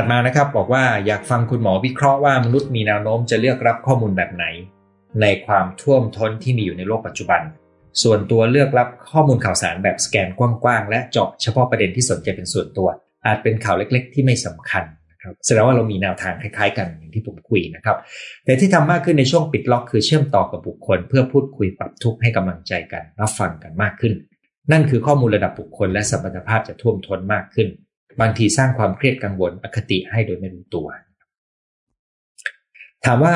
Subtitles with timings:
[0.00, 4.44] ถัดมานะครับบอกว่าอยากฟังคุณหมอวิเคราะห์ว่ามนุษย์มีแนวโน้มจะเลือกรับข้อมูลแบบไหน
[5.20, 7.42] ในความท่วมท้นที่มีอยู่ในโลกปัจจุบัน
[8.02, 12.88] ส่วนตัวเลือกรับข้อมูลข่าวสารแบบสแกนกว้างๆ และเจาะเฉพาะประเด็นที่สนใจเป็นส่วนตัว
[13.26, 17.96] อาจเป็นข่าวเล็ก ๆ ที่ไม่สำคัญนะครับแสดงว่าเรามีแนวทางคล้ายๆ กันอย่างที่ผมคุยนะครับ
[18.44, 24.12] แต่ที่ทำมากขึ้นในช่วงปิดล็อกคือเชื่อมต่อกับบุคคล เพื่อพูดคุยปรับทุกข์ให้กำลังใจกัน รับฟังกันมากขึ้น
[24.72, 27.68] นั่นคือข้อมูลระดับบุคคลและสัมพันธภาพจะท่วมท้นมากขึ้น
[28.20, 30.88] บางทีสร้างความเครียดกังวลอคติให้โดยไม่รู้ตัว
[33.04, 33.34] ถามว่า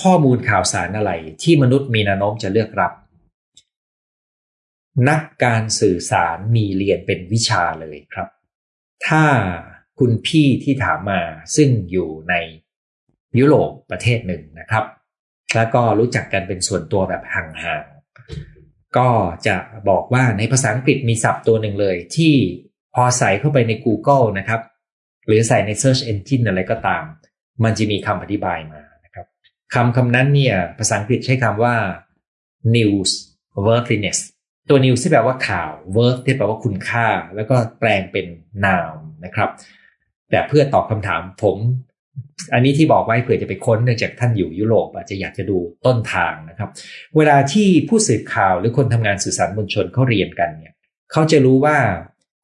[0.00, 2.92] ข้อมูลข่าวสารอะไรที่มนุษย์มีแนวโน้มจะเลือกรับ
[5.08, 8.28] นักการสื่อสารมีเรียนเป็นวิชาเลยครับ
[9.06, 9.24] ถ้า
[9.98, 11.20] คุณพี่ที่ถามมา
[11.56, 12.34] ซึ่งอยู่ใน
[13.38, 14.84] ยุโรปประเทศหนึ่งนะครับ
[15.54, 19.08] แล้วก็รู้จักกันเป็นส่วนตัวแบบห่างๆก็
[19.46, 19.56] จะ
[19.88, 22.34] บอกว่าในภาษาอังกฤษมีศัพท์ตัวหนึ่งเลยที่
[22.94, 24.60] พอใส่เข้าไปใน Google นะครับ
[25.26, 27.04] หรือใส่ใน Search Engine อะไรก็ตาม
[27.64, 29.26] มันจะมีคำอธิบายมานะครับ
[29.74, 31.74] คำคำนั้นเนี่ยภาษาอังกฤษใช้คำว่า
[32.76, 33.10] news
[33.66, 34.18] worthiness
[34.68, 38.26] ตัว news ที่แปลว่าข่าว worth ที่แปลว่าคุณค่า แล้วก็แปลงเป็น
[38.64, 39.50] noun นะครับ
[40.30, 41.58] แต่เพื่อตอบคำถามผม
[42.52, 46.70] อันนี้ที่บอกไว้เผื่อจะไปค้นเนื่องจากท่านอยู่ยุโรปอาจจะอยากจะดูต้นทางนะครับ
[47.16, 50.74] เวลาที่ผู้สื่อข่าวหรือคนทำงานสื่อสารมวลชนเขาเรียนกันเนี่ย
[51.12, 51.76] เขาจะรู้ว่า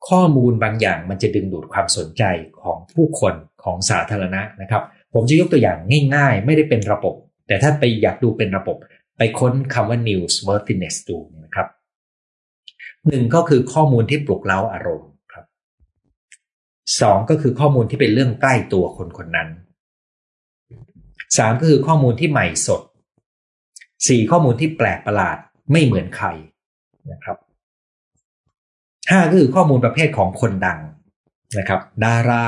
[0.08, 2.22] ข้อมูลบางอย่างมันจะดึงดูดความสนใจ
[2.62, 3.34] ของผู้คน
[3.64, 4.82] ของสาธารณะนะครับ
[5.14, 5.78] ผมจะยกตัวอย่าง
[6.14, 7.14] ง่ายๆ ไม่ได้เป็นระบบ
[7.46, 8.76] แต่ถ้าไปอยากดูเป็นระบบ
[9.18, 11.66] ไปค้นคำว่า news worthiness ดูนะครับ
[13.08, 15.44] หนึ่งก็คือข้อมูลที่ปลุกเร้าอารมณ์ครับ
[17.00, 19.48] สองก็คือข้อมูลที่เป็นเรื่องใกล้ตัวคนคนนั้น
[21.38, 22.82] สามก็คือข้อมูลที่ใหม่สด
[24.08, 25.38] สี่ข้อมูลที่แปลกประหลาด
[25.72, 26.28] ไม่เหมือนใคร
[27.12, 27.36] นะครับ
[29.10, 30.78] ห้าก็คือข้อมูลประเภทของคนดัง
[31.58, 32.44] นะครับ ดารา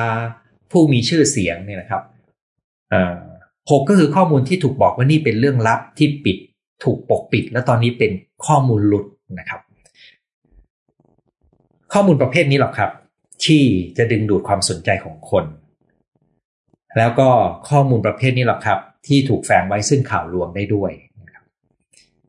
[0.71, 2.03] ผู้มีชื่อเสียงเนี่ยนะครับ
[3.71, 6.37] หกก็คือข้อมูลที่ถูกบอกว่านี่เป็นเรื่องลับที่ปิด
[6.85, 8.13] ถูกปกปิด แล้วตอนนี้เป็น
[8.47, 9.05] ข้อมูลหลุด
[9.39, 9.61] นะครับ
[11.93, 12.91] ข้อมูลประเภทนี้หรอกครับ
[13.47, 13.63] ที่
[13.97, 15.45] จะดึงดูดความสนใจของคน
[16.99, 17.29] แล้วก็
[17.71, 20.93] ข้อมูลประเภทนี้แหละครับ ที่ถูกแฝงไว้ซึ่งข่าวลวงได้ด้วย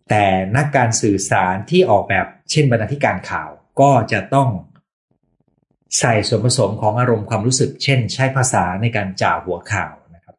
[0.09, 0.25] แต่
[0.57, 3.49] นักการสื่อสารที่ออกแบบเช่นบรรณาธิการข่าว
[3.81, 4.49] ก็จะต้อง
[5.99, 10.35] ใส่ส่วนผสมของอารมณ์ความรู้สึก เช่น ใช้ภาษาในการจ่าหัวข่าวนะครับ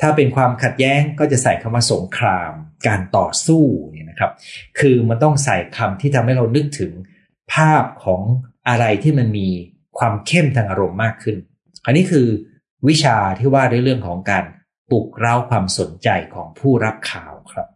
[0.00, 2.52] ถ้าเป็นความขัดแย้งก็จะใส่คำว่าสงคราม
[2.86, 4.32] การต่อสู้เนี่ยนะครับ
[4.80, 6.92] คือมันต้องใส่คำที่ทำให้เรานึกถึง
[7.54, 8.20] ภาพของ
[8.68, 9.48] อะไรที่มันมี
[9.98, 11.36] ความเข้มทางอารมณ์มากขึ้น
[11.86, 12.26] อันนี้คือ
[12.88, 14.44] วิชาที่ว่าด้วยเรื่องของการ
[14.90, 17.68] ปลุกเร้าความสนใจของผู้รับข่าวครับ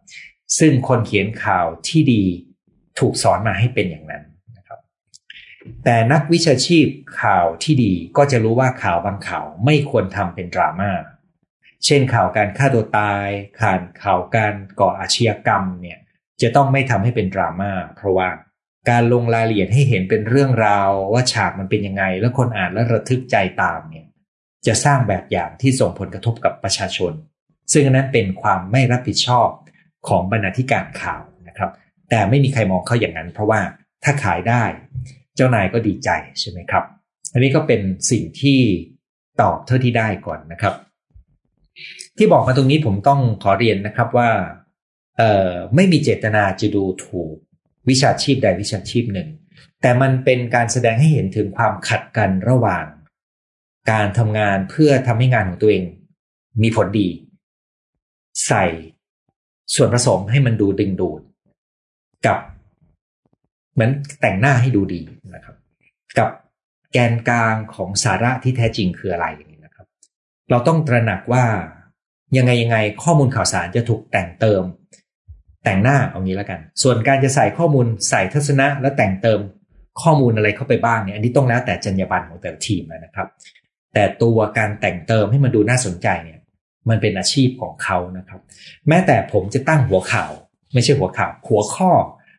[0.59, 2.23] ซึ่งคนเขียนข่าวที่ดี
[2.99, 4.23] ถูกสอนมาให้เป็นอย่างนั้น
[5.83, 6.87] แต่นักวิชาชีพ
[7.21, 10.91] ข่าวที่ดีก็จะรู้ว่าข่าวบางข่าวไม่ควรทำเป็นดราม่า
[11.85, 13.27] เช่นข่าวการฆ่าตัวตาย
[13.61, 15.97] ข่าวข่าวการก่ออาชญากรรมเนี่ย
[16.41, 18.29] จะต้องไม่ทำให้เป็นดราม่าเพราะว่า
[18.89, 24.05] การลงรายละเอียดให้เห็นเป็นเรื่องราวว่าฉากมันเป็นยังไง แล้วคนอ่านแล้วระทึกใจตามเนี่ย
[24.67, 27.13] จะสร้างแบบอย่างที่ส่งผลกระทบกับประชาชน
[27.71, 29.49] ซึ่งนั้นเป็นความไม่รับผิดชอบ
[30.07, 31.71] ของบรรณาธิการข่าวนะครับ
[32.09, 33.61] แต่ไม่มีใครมองเขาอย่างนั้น เพราะว่า
[34.03, 34.63] ถ้าขายได้
[35.35, 36.83] เจ้านายก็ดีใจใช่ไหมครับ
[37.33, 38.59] อันนี้ก็เป็นสิ่งที่
[39.41, 40.73] ตอบเท่าที่ได้ก่อนนะครับ
[42.17, 44.29] ที่บอกมาตรงนี้ผมต้องขอเรียนนะครับว่า
[45.17, 47.33] เออไม่มีเจตนาจะดูถูก
[47.89, 49.29] วิชาชีพใดวิชาชีพหนึ่ง
[49.81, 52.85] แต่มันเป็นการแสดงให้เห็นถึงความขัดกันระหว่าง
[53.91, 55.83] การทำงานเพื่อทำให้งานของตัวเอง
[56.61, 57.07] มีผลดี
[58.47, 58.65] ใส่
[59.75, 61.21] ส่วนผสมให้มันดูดึงดูด
[62.25, 62.39] กับ
[63.73, 63.91] เหมือน
[64.21, 65.01] แต่งหน้าให้ดูดี
[65.35, 65.55] นะครับ
[66.17, 66.29] กับ
[66.91, 69.85] แกนกลางของสาระที่แท้จริงคืออะไรอย่างนี้นะครับ
[70.49, 71.45] เราต้องตระหนักว่า
[72.37, 74.63] ยังไงยังไงข้อมูลข่าวสารจะถูกแต่งเติม
[75.63, 79.39] แต่งหน้าเอางี้แล้วกัน ส่วนการจะใส่ข้อมูลใส่ทัศนะ แล้วแต่งเติม
[80.01, 83.27] ข้อมูลอะไรเข้าไปบ้างเนี่ยอันนี้ต้องแล้วแต่จรรยาบรรณของแต่ละทีมนะครับ
[83.93, 86.39] แต่ตัวการแต่งเติมให้มันดูน่าสนใจเนี่ย
[86.89, 88.41] มันเป็นอาชีพของเขานะครับ
[88.87, 90.31] แม้แต่ผมจะตั้งหัวข่าว
[90.73, 91.91] ไม่ใช่หัวข่าว หัวข้อ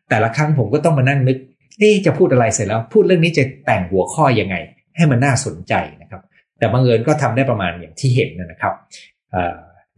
[0.09, 1.37] แต่ละครั้งผมก็ต้องมานั่งนึก
[1.79, 4.55] เอ๊จะพูดอะไรเสร็จแล้ว พูดเรื่องนี้จะแต่งหัวข้อยังไง
[4.95, 6.21] ให้มันน่าสนใจนะครับ
[6.57, 8.73] แต่บางเอิญก็ทำได้ประมาณอย่างที่เห็นนะครับ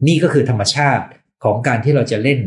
[0.07, 1.05] นี่ก็คือธรรมชาติ
[1.43, 2.39] ของการที่เราจะเล่น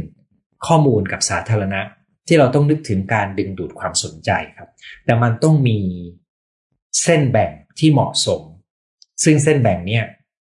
[0.66, 1.80] ข้อมูลกับสาธารณะ
[2.28, 4.68] ที่เราต้องนึกถึงการดึงดูดความสนใจครับ
[5.04, 5.78] แต่มันต้องมี
[7.02, 8.42] เส้นแบ่งที่เหมาะสม
[9.24, 10.04] ซึ่งเส้นแบ่งเนี่ย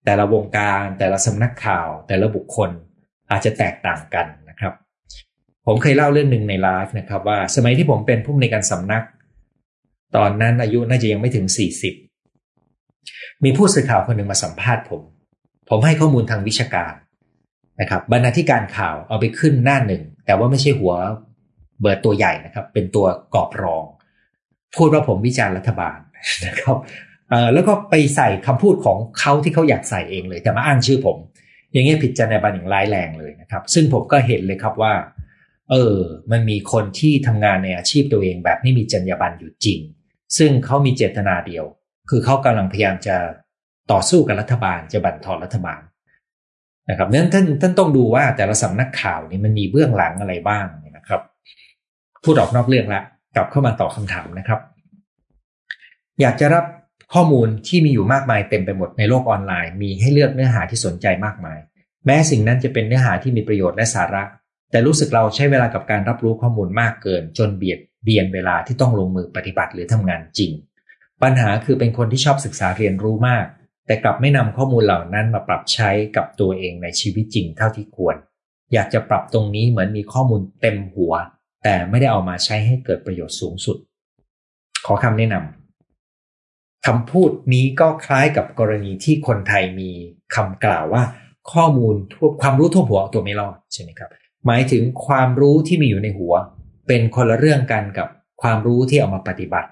[0.05, 2.71] แต่ละวงการ แต่ละสำนักข่าว แต่ละบุคคล
[3.31, 4.27] อาจจะแตกต่างกัน
[5.71, 9.05] ผมเคยเล่าเรื่องหนึ่งในไลฟ์นะครับว่า สมัยที่ผมเป็นผู้ในการสำนัก
[10.17, 11.47] ตอนนั้นอายุน่าจะยังไม่ถึง
[13.45, 15.03] มีผู้สื่อข่าวคนหนึ่งมาสัมภาษณ์ผม
[15.69, 16.93] ผมให้ข้อมูลทางวิชาการ
[17.81, 20.95] นะครับบรรณาธิการข่าวเอาไปขึ้นหน้าหนึ่ง แต่ว่าไม่ใช่หัว
[21.81, 23.85] เบิร์ตัวใหญ่นะครับ เป็นตัวกรอบรอง
[24.77, 25.99] พูดว่าผมวิจารณ์รัฐบาล
[26.47, 26.77] นะครับ
[27.55, 31.17] แล้วก็ไปใส่คำพูดของเขาที่เขาอยากใส่เองเลย แต่มาอ้างชื่อผม
[31.73, 34.93] อย่างเงี้ยผิดจรรยาบรรณอย่างร้ายแรงเลยนะครับ ซึ่งผมก็เห็นเลยครับว่า
[35.71, 35.97] เออ
[36.33, 39.79] มันมีคนที่ทำงานในอาชีพตัวเองแบบไม่มีจรรยาบรรณอยู่จริง
[40.39, 41.65] ซึ่งเขามีเจตนาเดียว
[42.11, 43.17] คือเขากำลังพยายามจะ
[43.93, 45.81] ต่อสู้กับรัฐบาลจะบั่นทอนรัฐบาล
[46.91, 50.67] นะครับนั้นท่านท่านต้องดูว่าแต่ละสำนักข่าวนี่มันมีเบื้องหลังอะไรบ้าง
[50.97, 51.21] นะครับ
[52.25, 53.03] พูดออกนอกเรื่องละ
[53.37, 54.61] กลับเข้ามาตอบคาถามนะครับ
[56.21, 56.65] อยากจะรับ
[57.15, 61.59] ข้อมูลที่มีอยู่มากมายเต็มไปหมดในโลกออนไลน์ มีให้เลือกเนื้อหาที่สนใจมากมาย
[62.07, 64.23] แม้สิ่งนั้นจะเป็นเนื้อหาที่มีประโยชน์และสาระ
[64.71, 70.53] แต่รู้สึกเราใช้เวลากับการรับรู้ข้อมูลมากเกิน จนเบียดเบียนเวลาที่ต้องลงมือปฏิบัติหรือทำงานจริง
[71.23, 73.47] ปัญหาคือเป็นคนที่ชอบศึกษาเรียนรู้มาก
[73.87, 78.17] แต่กลับไม่นำข้อมูลเหล่านั้นมาปรับใช้กับตัวเองในชีวิตจริงเท่าที่ควร
[78.73, 81.15] อยากจะปรับตรงนี้เหมือนมีข้อมูลเต็มหัว
[81.65, 83.77] แต่ไม่ได้เอามาใช้ให้เกิดประโยชน์สูงสุด
[84.87, 89.91] ขอคำแนะนำคำพูดนี้ก็คล้ายกับกรณีที่คนไทยมี
[90.35, 91.03] คำกล่าวว่า
[91.53, 94.11] ข้อมูลทั่วความรู้ทั่วหัวตัวไม่รอดใช่ไหมครับ
[94.47, 96.35] หมายถึงความรู้ที่มีอยู่ในหัว
[96.89, 98.09] เป็นคนละเรื่องกันกับ
[98.43, 99.71] ความรู้ที่เอามาปฏิบัติ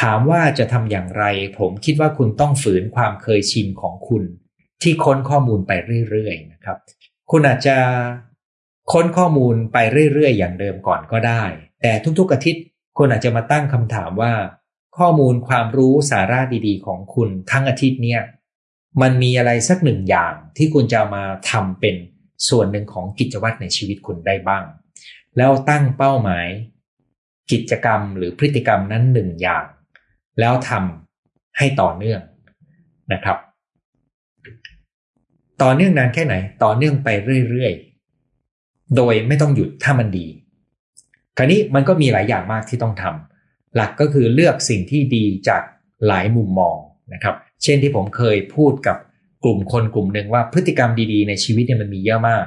[0.00, 1.24] ถามว่าจะทำอย่างไร
[1.58, 4.22] ผมคิดว่าคุณต้องฝืนความเคยชินของคุณ
[4.82, 5.72] ที่ค้นข้อมูลไป
[6.10, 6.78] เรื่อยๆนะครับ
[7.30, 7.76] คุณอาจจะ
[8.92, 9.78] ค้นข้อมูลไป
[10.12, 11.42] เรื่อยๆ อย่างเดิมก่อนก็ได้
[11.82, 12.64] แต่ทุกๆอาทิตย์
[12.98, 14.32] คุณอาจจะมาตั้งคำถามว่า
[14.98, 18.22] ข้อมูลความรู้สาระดีๆ ของคุณทั้งอาทิตย์เนี่ย
[19.02, 21.96] มันมีอะไรสักหนึ่งอย่างที่คุณจะมาทำเป็น
[22.48, 24.64] ส่วนหนึ่งของกิจวัตรในชีวิตคุณได้บ้าง
[25.36, 26.46] แล้วตั้งเป้าหมาย
[27.52, 29.64] กิจกรรมหรือพฤติกรรมนั้นหนึ่งอย่าง
[30.40, 32.20] แล้วทำให้ต่อเนื่อง
[33.12, 33.38] นะครับ
[35.62, 37.08] ต่อเนื่องนานแค่ไหน ต่อเนื่องไป
[37.50, 40.26] เรื่อยๆ โดยไม่ต้องหยุดถ้ามันดี
[41.36, 45.62] คราวนี้มันก็มีหลายอย่างมากที่ต้องทำหลักก็คือเลือกสิ่งที่ดีจาก
[46.06, 46.76] หลายมุมมอง
[47.12, 48.96] นะครับ เช่นที่ผมเคยพูดกับ
[49.44, 52.46] กลุ่มคนกลุ่มหนึ่งว่าพฤติกรรมดีๆ ในชีวิตเนี่ยมันมีเยอะมาก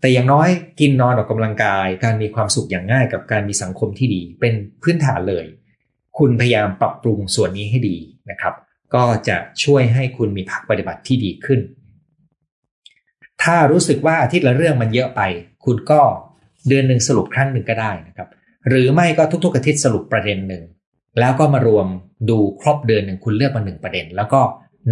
[0.00, 0.48] แต่อย่างน้อย
[0.80, 5.44] กินนอนออกกำลังกาย การมีความสุขอย่างง่ายกับการมีสังคมที่ดี เป็นพื้นฐานเลย
[6.18, 7.96] คุณพยายามปรับปรุงส่วนนี้ให้ดี
[8.30, 8.54] นะครับ
[8.94, 11.60] ก็จะช่วยให้คุณมีพักปฏิบัติที่ดีขึ้น
[13.42, 15.20] ถ้ารู้สึกว่าอาทิตย์ละเรื่องมันเยอะไป
[15.64, 16.00] คุณก็
[16.68, 18.28] เดือนหนึ่งสรุปครั้งหนึ่งก็ได้นะครับ
[18.68, 20.64] หรือไม่ก็ทุกๆอาทิตย์สรุปประเด็นหนึ่ง
[21.20, 21.86] แล้วก็มารวม
[22.30, 24.40] ดูครบเดือนหนึ่งคุณเลือกมาหนึ่งประเด็น แล้วก็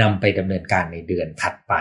[0.00, 1.74] นำไปดำเนินการในเดือนถัดไป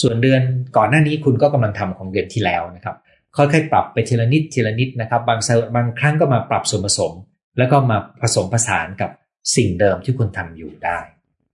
[0.00, 0.42] ส่วนเดือน
[0.76, 2.96] ก่อนหน้านี้คุณก็กำลังทำของเดือนที่แล้วนะครับ
[3.36, 5.40] ค่อยๆปรับไปทีละนิดทีละนิดนะครับ บาง
[5.74, 7.12] บางครั้งก็มาปรับส่วนผสม
[7.58, 9.10] แล้วก็มาผสมผสานกับ
[9.56, 10.98] สิ่งเดิมที่คุณทำอยู่ได้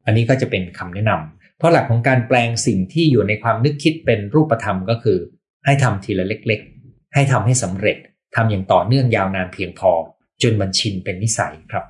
[0.06, 5.18] อันนี้ก็จะเป็นคำแนะนำเพราะหลักของการแปลงสิ่งที่อยู่ในความนึกคิดเป็นรูปธรรมก็คือ
[5.64, 7.96] ให้ทำทีละเล็กๆ ให้ทำให้สำเร็จ
[8.36, 9.92] ทำอย่างต่อเนื่องยาวนานเพียงพอ
[10.42, 11.84] จนมันชินเป็นนิสัยครับ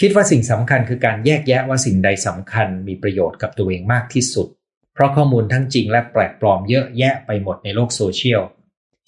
[0.00, 4.48] คิดว่าสิ่งสำคัญคือการแยกแยะว่าสิ่งใดสำคัญมีประโยชน์กับตัวเองมากที่สุด
[4.94, 8.42] เพราะข้อมูลทั้งจริงและแปลกปลอมเยอะแยะไปหมดในโลกโซเชียล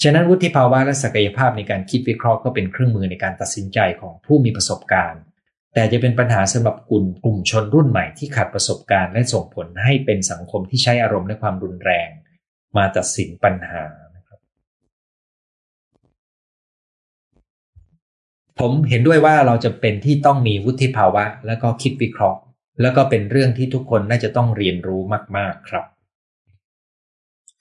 [0.02, 5.22] ฉะนั้นวุฒิภาวะและศักยภาพในการคิดวิเคราะห์ก็เป็นเครื่องมือในการตัดสินใจของผู้มีประสบการณ์
[5.74, 12.08] แต่จะเป็นปัญหาสำหรับกลุ่มกลุ่มชนรุ่นใหม่ที่ขาดประสบการณ์และส่งผลให้เป็นสังคมที่ใช้อารมณ์และความรุนแรง
[12.76, 13.84] มาตัดสินปัญหา
[18.60, 22.40] ผมเห็นด้วยว่าเราจะเป็นที่ต้องมีวุฒิภาวะ แล้วก็คิดวิเคราะห์
[22.80, 25.00] แล้วก็เป็นเรื่องที่ทุกคนน่าจะต้องเรียนรู้
[25.36, 25.84] มาก ๆครับ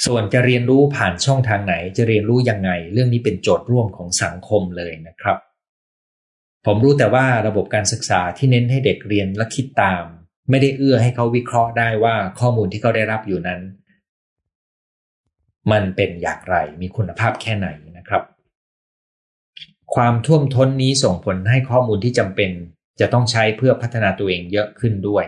[0.06, 5.38] ส่วนจะเรียนรู้ผ่านช่องทางไหนจะเรียนรู้ยังไง เรื่องนี้เป็นโจทย์ร่วมของสังคมเลยนะครับ
[6.66, 10.04] ผมรู้แต่ว่าระบบการศึกษาที่เน้นให้เด็กเรียนและคิดตาม
[10.50, 13.62] ไม่ได้เอื้อให้เขาวิเคราะห์ได้ว่าข้อมูลที่เขาได้รับอยู่นั้น
[15.72, 18.24] มันเป็นอย่างไรมีคุณภาพแค่ไหนนะครับ
[19.96, 22.52] ความท่วมท้นนี้ส่งผลให้ข้อมูลที่จำเป็น
[23.00, 25.26] จะต้องใช้เพื่อพัฒนาตัวเองเยอะขึ้นด้วย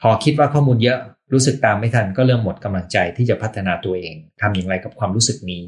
[0.00, 0.98] พอคิดว่าข้อมูลเยอะ
[1.32, 5.62] รู้สึกตามไม่ทันก็เริ่มหมดกำลังใจที่จะพัฒนาตัวเองทำอย่างไรกับความรู้สึกนี้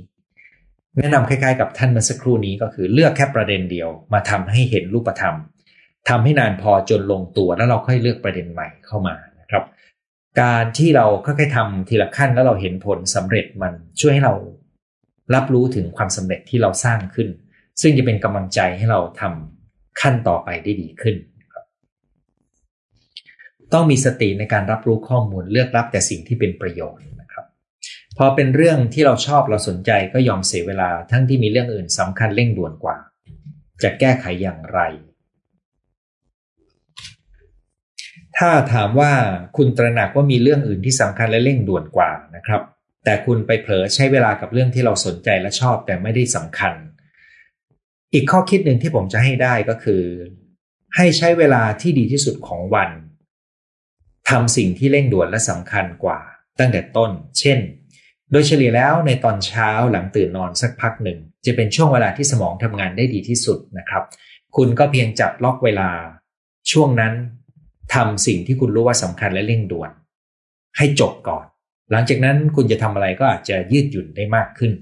[0.99, 5.37] แนะนำคล้ายๆ กับท่านเมื่อสักครู่นี้ก็คือเลือกแค่ประเด็นเดียวมาทำให้เห็นรูปธรรม
[6.09, 9.65] ทำให้นานพอจนลงตัวแล้วเราค่อยเลือกประเด็นใหม่เข้ามานะครับ
[10.41, 14.35] การที่เราค่อยๆทำทีละขั้นแล้วเราเห็นผลสำเร็จมันช่วยให้เรา
[15.35, 17.29] รับรู้ถึงความสำเร็จที่เราสร้างขึ้น
[17.81, 21.17] ซึ่งจะเป็นกำลังใจให้เราทำขั้นต่อไปได้ดีขึ้น
[23.73, 27.47] ต้องมีสติในการรับรู้ข้อมูลเลือกรับแต่สิ่งที่เป็นประโยชน์นะครับ
[28.19, 32.97] พอเป็นเรื่องที่เราชอบเราสนใจก็ยอมเสียเวลาทั้งที่มีเรื่องอื่นสำคัญเร่งด่วนกว่า
[33.83, 34.81] จะแก้ไขอย่างไร
[38.39, 39.13] ถ้าถามว่า
[39.57, 42.63] คุณตระหนักว่ามีเรื่องอื่นที่สำคัญและเร่งด่วนกว่านะครับ
[43.05, 46.75] แต่คุณไปเผลอใช้เวลากับเรื่องที่เราสนใจและชอบแต่ไม่ได้สำคัญ
[48.13, 50.03] อีกข้อคิดหนึ่งที่ผมจะให้ได้ก็คือ
[50.97, 52.91] ให้ใช้เวลาที่ดีที่สุดของวัน
[54.29, 56.21] ทำสิ่งที่เร่งด่วนและสำคัญกว่า
[56.59, 57.59] ตั้งแต่ต้น เช่น
[58.31, 64.03] โดยเฉลี่ยแล้วในตอนเช้าหลังตื่นนอนสักพักหนึ่ง จะเป็นช่วงเวลาที่สมองทำงานได้ดีที่สุดนะครับ
[64.57, 65.91] คุณก็เพียงจับล็อกเวลา
[66.73, 67.13] ช่วงนั้น
[67.95, 69.91] ทำสิ่งที่คุณรู้ว่าสำคัญและเร่งด่วน
[70.77, 71.45] ให้จบก่อน
[71.91, 74.73] หลังจากนั้นคุณจะทำอะไรก็อาจจะยืดหยุ่นได้มากขึ้น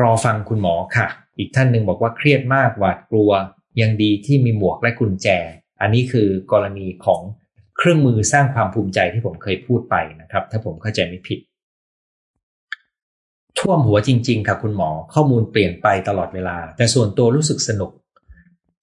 [0.00, 1.06] รอฟังคุณหมอค่ะ
[1.38, 3.30] อีกท่านหนึ่งบอกว่าเครียดมากหวาดกลัว
[3.80, 5.28] ยังดีที่มีหมวกและกุญแจ
[5.80, 7.20] อันนี้คือกรณีของ
[7.78, 11.38] เครื่องมือสร้างความภูมิใจที่ผมเคยพูดไปนะครับ ถ้าผมเข้าใจไม่ผิด
[13.58, 17.90] ท่วมหัวจริง ๆ ค่ะคุณหมอข้อมูลเปลี่ยนไปตลอดเวลา แต่ส่วนตัวรู้สึกสนุก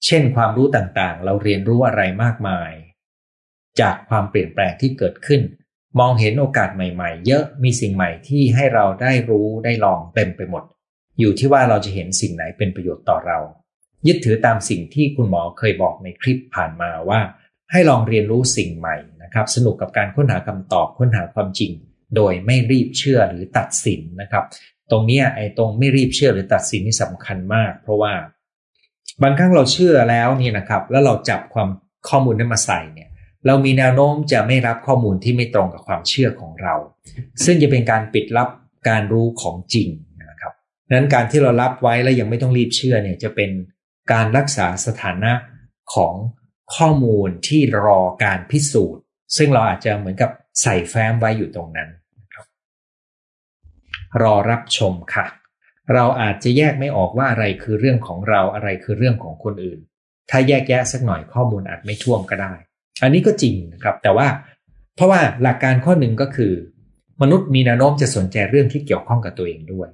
[0.05, 2.71] เช่นความรู้ต่างๆ เราเรียนรู้อะไรมากมาย
[3.79, 5.41] จากความเปลี่ยนแปลงที่เกิดขึ้น
[5.99, 10.63] มองเห็นโอกาสใหม่ ๆ เยอะมีสิ่งใหม่ที่ให้เราได้รู้ได้ลองเต็มไปหมด
[11.19, 13.39] อยู่ที่ว่าเราจะเห็นสิ่งไหนเป็นประโยชน์ต่อเรา
[14.07, 17.19] ยึดถือตามสิ่งที่คุณหมอเคยบอกในคลิปผ่านมาว่า
[17.71, 21.71] ให้ลองเรียนรู้สิ่งใหม่นะครับ สนุกกับการค้นหาคำตอบค้นหาความจริง
[22.15, 24.43] โดยไม่รีบเชื่อหรือตัดสินนะครับ
[24.91, 28.13] ตรงนี้ไอ้ตรงไม่รีบเชื่อหรือตัดสินนี่สำคัญมาก เพราะว่า
[29.21, 31.69] บางครั้งเราเชื่อแล้วนี่นะครับ แล้วเราจับความ
[32.09, 33.09] ข้อมูลนั้นมาใส่เนี่ย
[33.45, 36.75] เรามีแนวโน้มจะไม่รับข้อมูลที่ไม่ตรงกับความเชื่อของเรา
[37.45, 38.49] ซึ่งจะเป็นการปิดลับ
[38.89, 39.89] การรู้ของจริง
[40.93, 43.51] นั้นการที่เรารับไว้แล้วยังไม่ต้องรีบเชื่อเนี่ยจะเป็น
[44.11, 45.31] การรักษาสถานะ
[45.93, 46.13] ของ
[46.75, 49.01] ข้อมูลที่รอการพิสูจน์
[49.37, 51.89] ซึ่งเราอาจจะเหมือนกับใส่แฟ้มไว้อยู่ตรงนั้น
[52.21, 52.45] นะครับ
[54.21, 55.25] รอรับชมค่ะ
[55.93, 59.79] เราอาจจะแยกไม่ออกว่าอะไรคือเรื่องของเราอะไรคือเรื่องของคนอื่น
[60.29, 62.53] ถ้าแยกแยะสักหน่อยข้อมูลอาจไม่ท่วมก็ได้
[63.03, 64.27] อันนี้ก็จริงนะครับแต่ว่า
[64.95, 66.53] เพราะว่าหลักการข้อหนึ่งก็คือ
[67.21, 69.89] มนุษย์มีแนวโน้มจะสนใจเรื่องที่เกี่ยวข้องกับตัวเองด้วย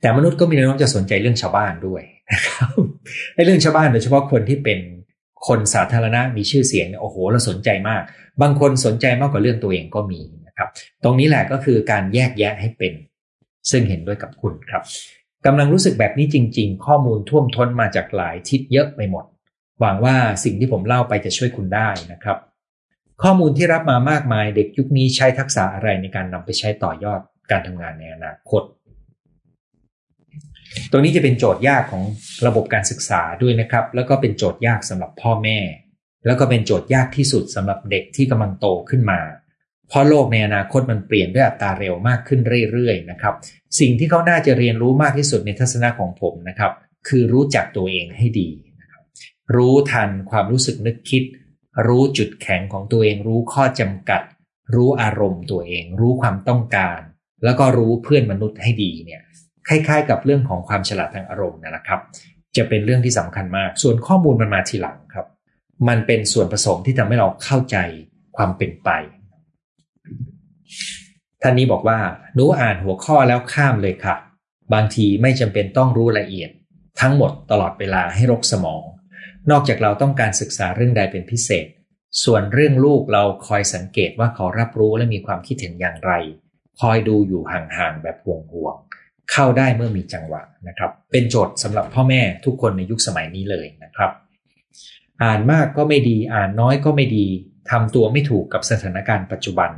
[0.00, 2.70] แต่มนุษย์ก็มีแนวโน้มจะสนใจเรื่องชาวบ้านด้วยนะครับ
[3.46, 4.78] เรื่องชาวบ้านโดยเฉพาะคนที่เป็น
[5.48, 8.02] คนสาธารณะมีชื่อเสียงเนี่ยโอ้โหเราสนใจมาก
[8.42, 10.68] บางคนสนใจมากกว่าเรื่องตัวเองก็มีนะครับ
[11.04, 12.92] ตรงนี้แหละก็คือการแยกแยะให้เป็น
[13.70, 14.82] ซึ่งเห็นด้วยกับคุณครับ
[15.46, 19.24] กำลังรู้สึกแบบนี้จริง ๆ ข้อมูลท่วมท้นมาจากหลายทิศเยอะไปหมด
[19.80, 22.38] หวังว่าสิ่งที่ผมเล่าไปจะช่วยคุณได้นะครับ
[23.22, 28.62] ข้อมูลที่รับมามากมายเด็กยุคนี้ใช้ทักษะอะไรในการนำไปใช้ต่อยอดการทำงานในอนาคต
[30.90, 32.02] ตรงนี้จะเป็นโจทย์ยากของ
[32.46, 35.58] ระบบการศึกษาด้วยนะครับ แล้วก็เป็นโจทย์ยากสำหรับพ่อแม่
[36.26, 39.20] แล้วก็เป็นโจทย์ยากที่สุดสำหรับเด็กที่กำลังโตขึ้นมา
[39.88, 42.40] เพราะโลกในอนาคตมันเปลี่ยนด้วยอัตราเร็วมากขึ้น
[42.72, 43.34] เรื่อยๆนะครับ
[43.78, 46.72] สิ่งที่เขาน่าจะเรียนรู้มากที่สุดในทัศนะของผมนะครับ
[47.08, 48.48] คือรู้จักตัวเองให้ดี
[48.80, 49.02] นะครับ
[49.56, 51.22] รู้ทันความรู้สึกนึกคิด
[51.86, 54.22] รู้จุดแข็งของตัวเอง รู้ข้อจำกัด
[54.74, 57.00] รู้อารมณ์ตัวเอง รู้ความต้องการ
[57.44, 59.22] แล้วก็รู้เพื่อนมนุษย์ให้ดีเนี่ย
[59.68, 62.00] คล้ายๆ กับเรื่องของความฉลาดทางอารมณ์นะครับ
[62.56, 65.26] จะเป็นเรื่องที่สำคัญมาก ส่วนข้อมูลมันมาทีหลังครับ
[65.88, 67.76] มันเป็นส่วนผสมที่ทำให้เราเข้าใจ
[68.36, 68.90] ความเป็นไป
[71.42, 71.98] ท่านนี้บอกว่า
[72.34, 74.16] หนูอ่านหัวข้อแล้วข้ามเลยค่ะ
[74.74, 76.50] บางทีไม่จำเป็นต้องรู้ละเอียด
[77.00, 78.84] ทั้งหมดตลอดเวลาให้รกสมอง
[79.50, 81.66] นอกจากเราต้องการศึกษาเรื่องใดเป็นพิเศษ
[82.24, 86.12] ส่วนเรื่องลูกเราคอยสังเกตว่าเขารับรู้และมีความคิดเห็นอย่างไร
[86.80, 94.10] คอยดูอยู่ห่างๆแบบห่วงๆ เข้าได้เมื่อมีจังหวะนะครับ เป็นโจทย์สำหรับพ่อแม่ทุกคนในยุคสมัยนี้เลยนะครับ
[95.22, 97.26] อ่านมากก็ไม่ดีอ่านน้อยก็ไม่ดี
[97.70, 99.70] ทำตัวไม่ถูกกับสถานการณ์ปัจจุบัน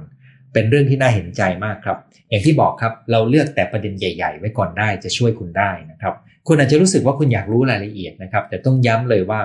[0.52, 6.14] เป็นเรื่องที่น่าเห็นใจมากครับ อย่างที่บอกครับเราเลือกแต่ประเด็นใหญ่ ๆ ไว้ก่อนได้จะช่วยคุณได้นะครับ
[6.46, 9.40] คุณอาจจะรู้สึกว่าคุณอยากรู้รายละเอียดนะครับ แต่ต้องย้ำเลยว่า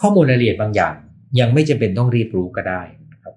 [0.00, 0.94] ข้อมูลรายละเอียดบางอย่าง
[1.40, 3.34] ยังไม่จำเป็นต้องรีบรู้ก็ได้นะครับ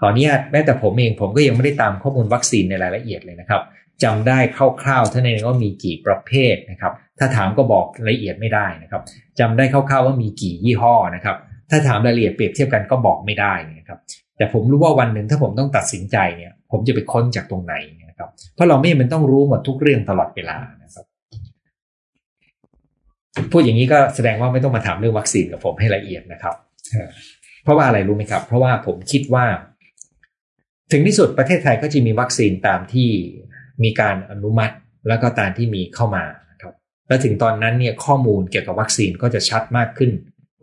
[0.00, 3.62] ขออนุญาตแม้แต่ผมเองผมก็ยังไม่ได้ตามข้อมูลวัคซีนในรายละเอียดเลยนะครับ
[4.04, 4.38] จำได้
[4.82, 9.02] คร่าวๆท่านเองว่ามีกี่ประเภทนะครับ ถ้าถามก็บอกละเอียดไม่ได้นะครับ
[9.40, 11.36] จำได้คร่าวๆว่ามีกี่ยี่ห้อนะครับ
[11.70, 13.98] ถ้าถามรายละเอียดเปรียบเทียบกันก็บอกไม่ได้นะครับ
[14.36, 17.74] แต่ผมรู้ว่าวันหนึ่งถ้าผมต้องตัดสินใจเนี่ย ผมจะไปค้นจากตรงไหน
[18.08, 21.04] นะครับ เพราะเราไม่มันต้องรู้หมดทุกเรื่องตลอดเวลานะครับ
[23.52, 26.54] พูดอย่างนี้ก็แสดงว่าไม่ต้องมาถามเรื่องวัคซีนกับผมให้ละเอียดนะครับ
[27.62, 29.44] เพราะว่าอะไรรู้ไหมครับ เพราะว่าผมคิดว่า
[30.92, 33.10] ถึงที่สุดประเทศไทยก็จะมีวัคซีนตามที่
[33.82, 34.74] มีการอนุมัติ
[35.08, 36.24] แล้วก็ตามที่มีเข้ามา
[36.62, 36.74] ครับ
[37.08, 40.10] และถึงตอนนั้นเนี่ยข้อมูลเกี่ยวกับวัคซีนก็จะชัดมากขึ้น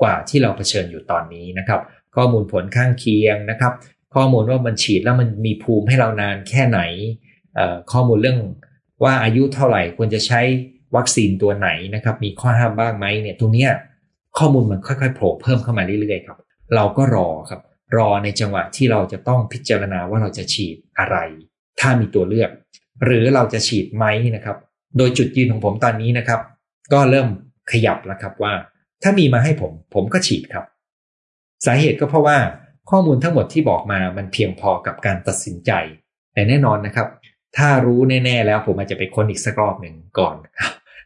[0.01, 1.81] กว่าที่เราเผชิญอยู่ตอนนี้นะครับ
[2.15, 3.73] ข้อมูลผลข้างเคียงนะครับ
[4.15, 6.79] ข้อมูลว่ามันฉีดแล้วมันมีภูมิให้เรานานแค่ไหน
[7.91, 8.39] ข้อมูลเรื่อง
[9.03, 10.41] ว่าอายุเท่าไหร่ควรจะใช้
[10.95, 13.67] วัคซีนตัวไหนนะครับ มีข้อห้ามบ้างไหมเนี่ยตรงนี้
[14.37, 16.37] ข้อมูลมันค่อยๆโผล่เพิ่มเข้ามาเรื่อยๆครับ
[16.75, 17.61] เราก็รอครับ
[17.97, 21.17] รอในจังหวะที่เราจะต้องพิจารณาว่าเราจะฉีดอะไร
[21.79, 22.49] ถ้ามีตัวเลือก
[23.03, 24.57] หรือเราจะฉีดไหมนะครับ
[24.97, 26.39] โดยจุดยืนของผมตอนนี้นะครับ
[26.93, 27.27] ก็เริ่ม
[27.71, 28.53] ขยับแล้วครับว่า
[29.03, 30.65] ถ้ามีมาให้ผม ผมก็ฉีดครับ
[31.65, 32.37] สาเหตุก็เพราะว่า
[32.89, 35.71] ข้อมูลทั้งหมดที่บอกมามันเพียงพอกับการตัดสินใจ
[36.33, 37.07] แต่แน่นอนนะครับ
[37.57, 40.35] ถ้ารู้แน่ ๆ แล้วผมอาจจะไปค้นอีกสักรอบหนึ่งก่อน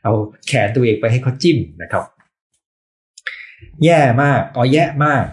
[0.03, 0.13] เอา
[0.47, 2.03] แขนตัวเองไปให้เขาจิ้มนะครับ
[3.85, 5.23] แย่มากอ๋อแย่มาก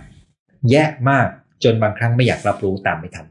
[0.71, 1.29] แย่มาก
[1.65, 3.27] จนบางครั้งไม่อยากรับรู้ตามไม่ทัน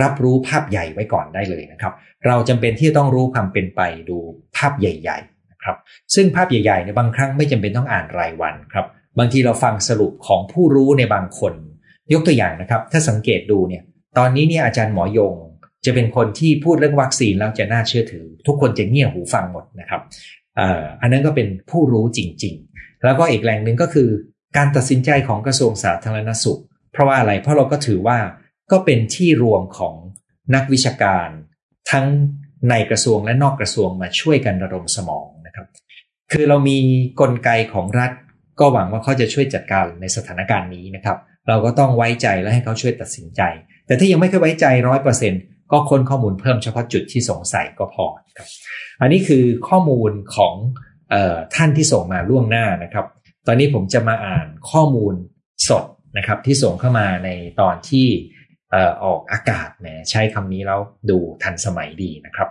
[0.00, 1.92] รับรู้ภาพใหญ่ไว้ก่อนได้เลยนะครับ
[2.26, 4.18] เราจำเป็นที่ต้องรู้ความเป็นไปดู
[4.56, 5.76] ภาพใหญ่ๆนะครับ
[6.14, 8.86] ซึ่งภาพใหญ่ๆในบางครั้งไม่จำเป็นต้องอ่านรายวันครับ
[9.18, 11.54] บางทีเราฟังสรุปของผู้รู้ในบางคน
[12.12, 13.82] ยกตัวอย่างนะครับ ถ้าสังเกตดูเนี่ย
[14.18, 15.34] ตอนนี้เนี่ยอาจารย์หมอยง
[15.84, 20.00] จะเป็นคนที่พูดเรื่องวัคซีนแล้วจะน่าเชื่อถือ ทุกคนจะเงี่ยหูฟังหมดนะครับ
[21.02, 24.08] อันนั้นก็เป็นผู้รู้จริง ๆ แล้วก็อีกแหล่งหนึ่งก็คือ
[24.56, 26.60] การตัดสินใจของกระทรวงสาธารณสุข
[26.92, 28.18] เพราะว่าอะไรเพราะเราก็ถือว่า
[28.72, 29.94] ก็เป็นที่รวมของ
[30.54, 31.28] นักวิชาการ
[31.90, 32.06] ทั้ง
[32.70, 35.66] ในกระทรวงและนอกกระทรวงมาช่วยกันระดมสมองนะครับ
[36.32, 36.78] คือเรามี
[37.20, 38.12] กลไกของรัฐ
[38.60, 43.42] ก็หวังว่าเขาจะช่วยจัดการในสถานการณ์นี้นะครับ เราก็ต้องไว้ใจและให้เขาช่วยตัดสินใจ
[43.86, 45.32] แต่ถ้ายังไม่เคยไว้ใจร้อยเปอร์เซ็น
[45.72, 48.48] ก็ค้นข้อมูลเพิ่มเฉพาะจุดที่สงสัยก็พอครับ
[49.00, 50.54] อันนี้คือข้อมูลของ
[51.12, 53.06] ออท่านที่ส่งมาล่วงหน้านะครับ
[53.46, 55.14] ตอนนี้ผมจะมาอ่านข้อมูล
[55.68, 55.84] สด
[56.18, 58.06] นะครับที่ส่งเข้ามาในตอนที่
[59.04, 62.48] ออกอากาศแหมใช้คำนี้แล้วดูทันสมัยดีนะครับ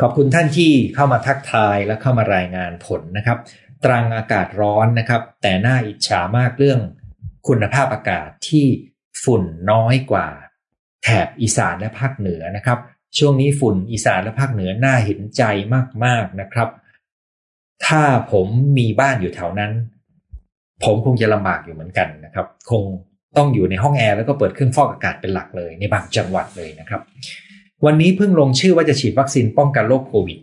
[0.00, 3.38] ขอบคุณท่านที่เข้ามาทักทายและเข้ามารายงานผลนะครับ
[3.84, 6.80] ตรังอากาศร้อนนะครับ แต่น่าอิจฉามากเรื่อง
[7.48, 8.66] คุณภาพอากาศที่
[9.24, 9.42] ฝุ่น
[9.72, 10.28] น้อยกว่า
[11.02, 12.78] แถบอีสานและภาคเหนือนะครับ
[13.18, 15.42] ช่วงนี้ฝุ่นอีสานและภาคเหนือน่าเห็นใจ
[16.04, 16.68] มากๆนะครับ
[17.86, 18.46] ถ้าผม
[18.78, 19.72] มีบ้านอยู่แถวนั้น
[20.84, 22.82] ผมคงจะลำบากอยู่เหมือนกันนะครับ คง
[23.36, 27.02] ต้องอยู่ในห้องแอร์แล้วก็เปิดเครื่องฟอกอากาศเป็นหลักเลย ในบางจังหวัดเลยนะครับ
[27.84, 30.38] วันนี้เพิ่งลงชื่อว่าจะฉีดวัคซีนป้องกันโรคโควิด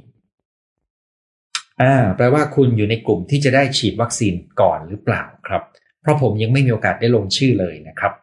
[1.82, 5.62] อ่าแปลว่าคุณอยู่ในกลุ่มที่จะได้ฉีดวัคซีนก่อนหรือเปล่าครับ
[6.02, 8.14] เพราะผมยังไม่มีโอกาสได้ลงชื่อเลยนะครับ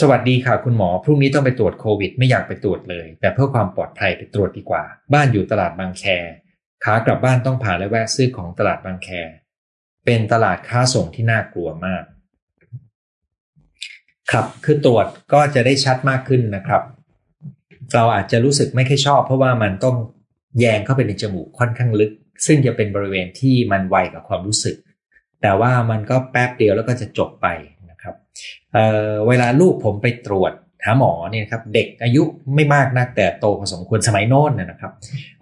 [0.00, 6.04] สวัสดีค่ะคุณหมอ พรุ่งนี้ต้องไปตรวจโควิด ไม่อยากไปตรวจเลย แต่เพื่อความปลอดภัยไปตรวจดีกว่า บ้านอยู่ตลาดบางแค
[6.84, 9.10] ขากลับบ้านต้องผ่านและแวะซื้อของตลาดบางแค
[10.06, 12.04] เป็นตลาดค้าส่งที่น่ากลัวมาก
[14.32, 16.82] ครับคือตรวจก็จะได้ชัดมากขึ้นนะครับ
[17.94, 19.96] เราอาจจะรู้สึกไม่ค่อยชอบ เพราะว่ามันต้อง
[20.60, 22.12] แยงเข้าไปในจมูกค่อนข้างลึก
[22.46, 24.76] ซึ่งจะเป็นบริเวณที่มันไวกับความรู้สึก
[25.42, 27.46] แต่ว่ามันก็แป๊บเดียวแล้วก็จะจบไป
[27.90, 28.14] นะครับ
[28.72, 30.52] เเวลาลูกผมไปตรวจ
[30.84, 32.22] หาหมอเนี่ยครับเด็กอายุ
[32.54, 34.92] ไม่มากนักแต่โตพอสมควรสมัยโน้นนะครับ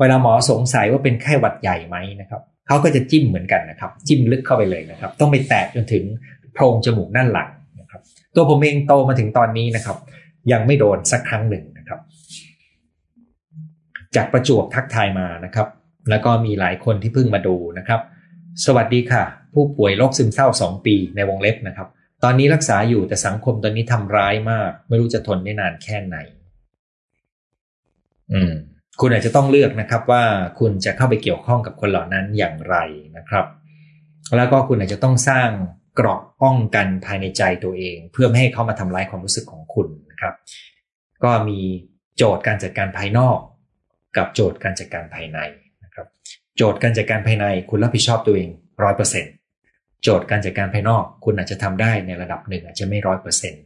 [0.01, 6.05] เวลาหมอสงสัยว่าเป็นไข้หวัดใหญ่ไหมนะครับ เขาก็จะจิ้มเหมือนกันนะครับ จิ้มลึกเข้าไปเลยนะครับ ต้องไปแตะจนถึง
[6.53, 7.51] โพรงจมูกด้านหลัง
[7.81, 8.01] นะครับ
[8.35, 9.97] ตัวผมเองโตมาถึงตอนนี้นะครับ
[10.53, 12.01] ยังไม่โดนสักครั้งหนึ่งนะครับ
[14.17, 15.69] จากประจวบทักทายมานะครับ
[16.11, 18.01] แล้วก็มีหลายคนที่เพิ่งมาดูนะครับ
[18.65, 19.25] สวัสดีค่ะ
[19.55, 21.89] ผู้ป่วยโรคซึมเศร้าสองปีในวงเล็บนะครับ
[22.25, 26.17] ตอนนี้รักษาอยู่แต่สังคมตอนนี้ทำร้ายมาก ไม่รู้จะทนได้นานแค่ไหน
[28.33, 28.53] อืม
[29.01, 30.25] คุณอาจจะต้องเลือกนะครับว่า
[30.59, 32.77] คุณจะเข้าไปเกี่ยวข้องกับคนเหล่านั้นอย่างไร
[33.17, 33.47] นะครับ
[34.37, 35.49] แล้วก็คุณอาจจะต้องสร้าง
[35.95, 40.35] เกราะป้องกันภายในใจตัวเอง เพื่อไม่ให้เขามาทำร้ายความรู้สึกของคุณนะครับ
[41.25, 41.61] ก็มี
[42.17, 43.39] โจทย์การจัดการภายนอก
[44.17, 45.39] กับโจทย์การจัดการภายใน
[45.85, 46.07] นะครับ
[46.57, 48.49] โจทย์การจัดการภายในคุณรับผิดชอบตัวเอง
[48.83, 49.33] ร้อยเปอร์เซ็นต์
[50.03, 53.63] โจทย์การจัดการภายนอก คุณอาจจะทำได้ในระดับหนึ่งอาจจะไม่ร้อยเปอร์เซ็นต์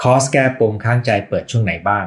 [0.00, 2.06] นะครับคอสแก้ปมค้างใจเปิดช่วงไหนบ้าง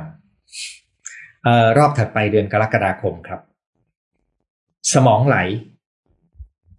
[1.47, 3.41] ออรอบถัดไปเดือนกรกฎาคมครับ
[4.93, 5.37] สมองไหล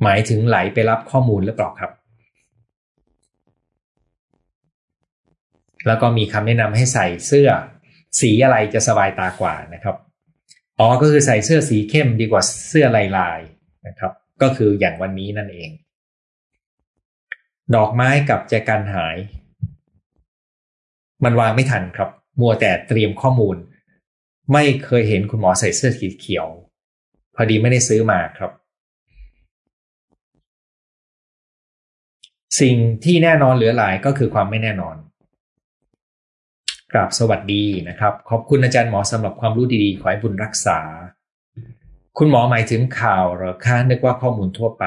[0.03, 1.93] หมายถึงไหลไปรับข้อมูลหรือเปล่าครับ
[5.87, 7.49] แล้วก็มีคำแนะนำให้ใส่เสื้อ
[8.21, 9.97] สีอะไรจะสบายตากว่านะครับ
[10.79, 13.41] อ๋อก็คือใส่เสื้อสีเข้มดีกว่าเสื้อลายลาย
[13.87, 15.71] นะครับ ก็คืออย่างวันนี้นั่นเอง
[17.75, 19.17] ดอกไม้กับแจกันหาย
[21.25, 22.09] มันวางไม่ทันครับ
[22.41, 23.57] มัวแต่เตรียมข้อมูล
[24.53, 26.47] ไม่เคยเห็นคุณหมอใส่เสื้อสีเขียว
[27.35, 28.51] พอดีไม่ได้ซื้อมาครับ
[32.61, 34.97] สิ่งที่แน่นอนเหลือหลายก็คือความไม่แน่นอน
[36.93, 40.79] กราบสวัสดีนะครับ ขอบคุณอาจารย์หมอสำหรับความรู้ดีๆ ขอให้บุญรักษา
[42.19, 44.85] คุณหมอหมายถึงข่าวหรอคะนึกว่าข้อมูลทั่วไป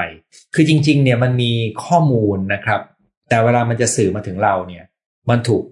[0.54, 1.52] คือจริง ๆ เนี่ยมันมี
[1.84, 2.80] ข้อมูลนะครับ
[3.28, 4.84] แต่เวลามันจะสื่อมาถึงเราเนี่ย
[5.30, 5.64] มันถูก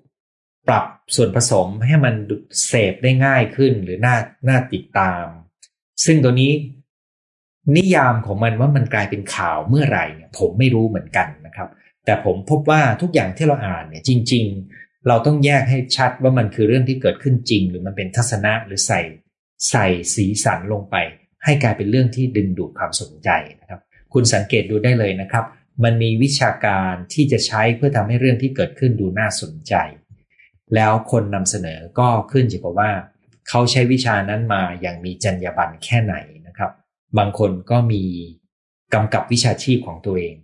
[0.69, 0.85] ปรับ
[1.17, 2.15] ส่วนผสมให้มัน
[2.67, 4.17] เสพได้ง่ายขึ้นหรือน่า
[4.49, 5.25] น่าติดตาม
[6.05, 6.53] ซึ่งตัวนี้
[7.77, 11.69] นิยามของมันว่ามันกลายเป็นข่าวเมื่อไหร่เนี่ยผมไม่รู้เหมือนกันนะครับ
[12.05, 14.45] แต่ผมพบว่าทุกอย่างที่เราอ่านเนี่ยจริง
[14.77, 19.01] ๆ เราต้องแยกให้ชัดว่ามันคือเรื่องที่เกิดขึ้นจริง หรือมันเป็นทัศนะหรือใส่
[19.71, 20.97] ใส่สีสันลงไป
[21.45, 23.29] ให้กลายเป็นเรื่องที่ดึงดูดความสนใจ
[23.61, 23.81] นะครับ
[24.13, 25.45] คุณสังเกตดูได้เลยนะครับ
[25.85, 29.75] มันมีวิชาการที่จะใช้เพื่อทำให้เรื่องที่เกิดขึ้นดูน่าสนใจ
[30.75, 32.91] แล้วคนนำเสนอก็ขึ้นอยู่กับว่า
[33.49, 36.15] เขาใช้วิชานั้นมาอย่างมีจรรยาบรรณแค่ไหน
[36.47, 36.71] นะครับ
[37.19, 38.03] บางคนก็มี
[38.95, 40.35] กำกับวิชาชีพของตัวเอง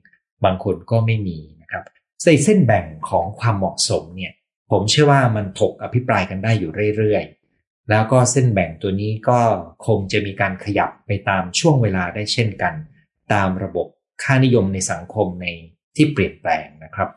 [0.44, 1.84] บางคนก็ไม่มีนะครับ
[2.24, 4.32] ในเส้นแบ่งของความเหมาะสมเนี่ย
[4.70, 9.40] ผมเชื่อว่ามันถกอภิปรายกันได้อยู่เรื่อยๆ แล้วก็เส้นแบ่งตัวนี้ก็
[9.86, 12.74] คงจะมีการขยับไปตามช่วงเวลาได้เช่นกัน
[13.32, 13.86] ตามระบบ
[14.22, 15.46] ค่านิยมในสังคมใน
[15.96, 17.08] ที่เปลี่ยนแปลงนะครับ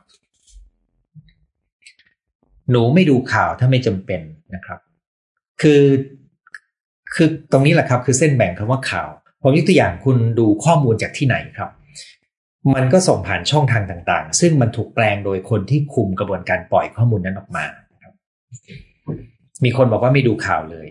[2.72, 4.22] หนูไม่ดูข่าวถ้าไม่จำเป็น
[4.56, 4.80] นะครับ
[5.62, 5.84] คือ
[7.16, 9.10] คือตรงนี้แหละครับ คือเส้นแบ่งคำว่าข่าว
[9.42, 11.70] ผมยกตัวอย่างคุณดูข้อมูลจากที่ไหนครับ
[12.76, 17.66] มันก็ส่งผ่านช่องทางต่างๆ ซึ่งมันถูกแปลงโดยคนที่คุมกระบวนการปล่อยข้อมูลนั้นออกมา
[18.04, 18.14] ครับ
[19.64, 20.88] มีคนบอกว่าไม่ดูข่าวเลย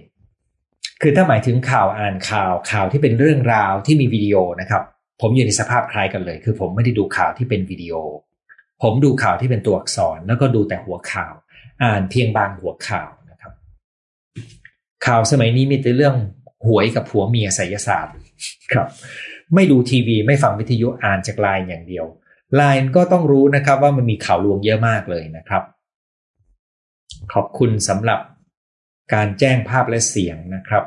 [1.03, 4.83] คือถ้าหมายถึงข่าวอ่านข่าวข่าวที่เป็นเรื่องราวที่มีวิดีโอนะครับ
[5.21, 7.95] ผมอยู่ในสภาพคล้ายกันเลย คือผมไม่ได้ดูข่าวที่เป็นวิดีโอ
[8.83, 11.35] ผมดูข่าวที่เป็นตัวอักษร แล้วก็ดูแต่หัวข่าว
[11.83, 13.53] อ่านเพียงบางหัวข่าวนะครับ
[15.07, 16.17] ข่าวสมัยนี้มีแต่เรื่อง
[16.67, 18.15] หวยกับผัวเมียไสยศาสตร์
[18.73, 18.89] ครับ
[19.55, 22.07] ไม่ดูทีวีไม่ฟังวิทยุอ่านจากไลน์อย่างเดียว
[22.57, 25.63] ไลน์ก็ต้องรู้นะครับว่ามันมีข่าวลวงเยอะมากเลยนะครับ
[27.33, 28.21] ขอบคุณสำหรับ
[29.15, 30.85] การแจ้งภาพและเสียงนะครับ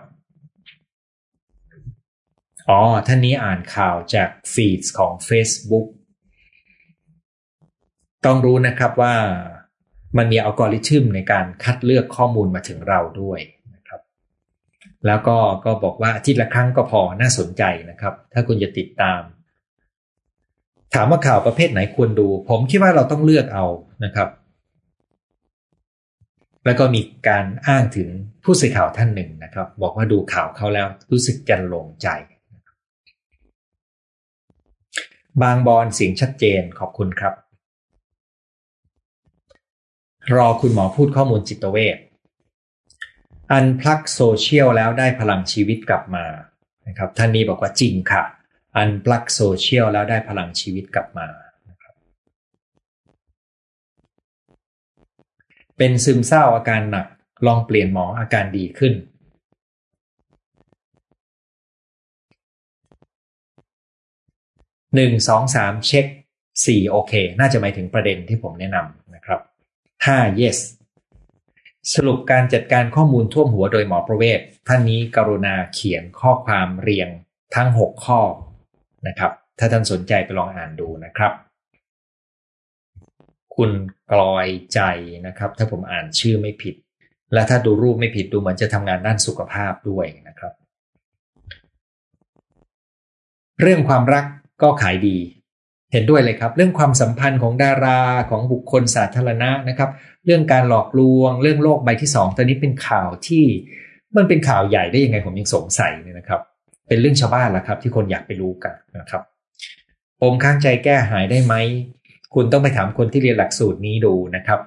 [2.69, 5.88] อ๋อท่านนี้อ่านข่าวจากฟีดของ Facebook
[8.26, 9.15] ต้องรู้นะครับว่า
[10.18, 13.40] มันมีอัลกอริทึมในการคัดเลือกข้อมูลมาถึงเราด้วย
[13.76, 14.02] นะครับ
[15.06, 19.22] แล้วก็ก็บอกว่าอาทิตย์ละครั้งก็พอน่าสนใจนะครับ ถ้าคุณจะติดตาม
[20.94, 23.66] ถามว่าข่าวประเภทไหนควรดู ผมคิดว่าเราต้องเลือกเอา
[24.06, 24.30] นะครับ
[26.66, 28.10] แล้วก็มีการอ้างถึง
[28.44, 32.08] ผู้สื่อข่าวท่านหนึ่งนะครับ บอกว่าดูข่าวเขาแล้วรู้สึกจันลงใจ
[35.42, 37.34] บางบอนเสียงชัดเจนขอบคุณครับ
[40.36, 41.98] รอคุณหมอพูดข้อมูลจิตเวช
[43.52, 46.26] อันพลักโซเชียลแล้วได้พลังชีวิตกลับมา
[46.88, 48.24] นะครับท่านนี้บอกว่าจริงค่ะ
[48.78, 51.28] อันพลักโซเชียลแล้วได้พลังชีวิตกลับมา
[55.78, 57.08] เป็นซึมเศร้าอาการหนัก
[57.46, 58.94] ลองเปลี่ยนหมออาการดีขึ้น
[64.96, 66.06] หนึ่งสองสามเช็ค
[66.66, 69.07] สี่โอเค น่าจะหมายถึงประเด็นที่ผมแนะนำ
[70.08, 70.60] นะครับห้า yes
[71.93, 77.10] สรุปการจัดการข้อมูลท่วมหัวโดยหมอประเวศท่านนี้กรุณาเขียนข้อความเรียง
[77.56, 78.20] ทั้ง 6 ข้อ
[79.08, 81.32] นะครับ ถ้าท่านสนใจไปลองอ่านดูนะครับ
[83.56, 83.72] คุณ
[84.12, 84.80] กลอยใจ
[85.28, 86.76] นะครับ ถ้าผมอ่านชื่อไม่ผิด
[87.34, 90.54] และถ้าดูรูปไม่ผิดดูเหมือนจะทำงานด้านสุขภาพด้วยนะครับ
[93.62, 94.26] เรื่องความรัก
[94.62, 95.17] ก็ขายดี
[95.91, 99.89] เห็นด้วยเลยครับ เรื่องความสัมพันธ์ของดาราของบุคคลสาธารณะนะครับ
[100.26, 103.43] เรื่องการหลอกลวง เรื่องโลกใบที่สองตอนนี้เป็นข่าวที่
[104.17, 106.41] มันเป็นข่าวใหญ่ได้ยังไงผมยังสงสัยเนี่ยนะครับ
[106.88, 109.21] เป็นเรื่องชาวบ้านละครับ ที่คนอยากไปรู้กันนะครับ
[110.21, 111.54] ปมข้างใจแก้หายได้ไหม
[112.36, 114.60] คุณต้องไปถามคนที่เรียนหลักสูตรนี้ดูนะครับ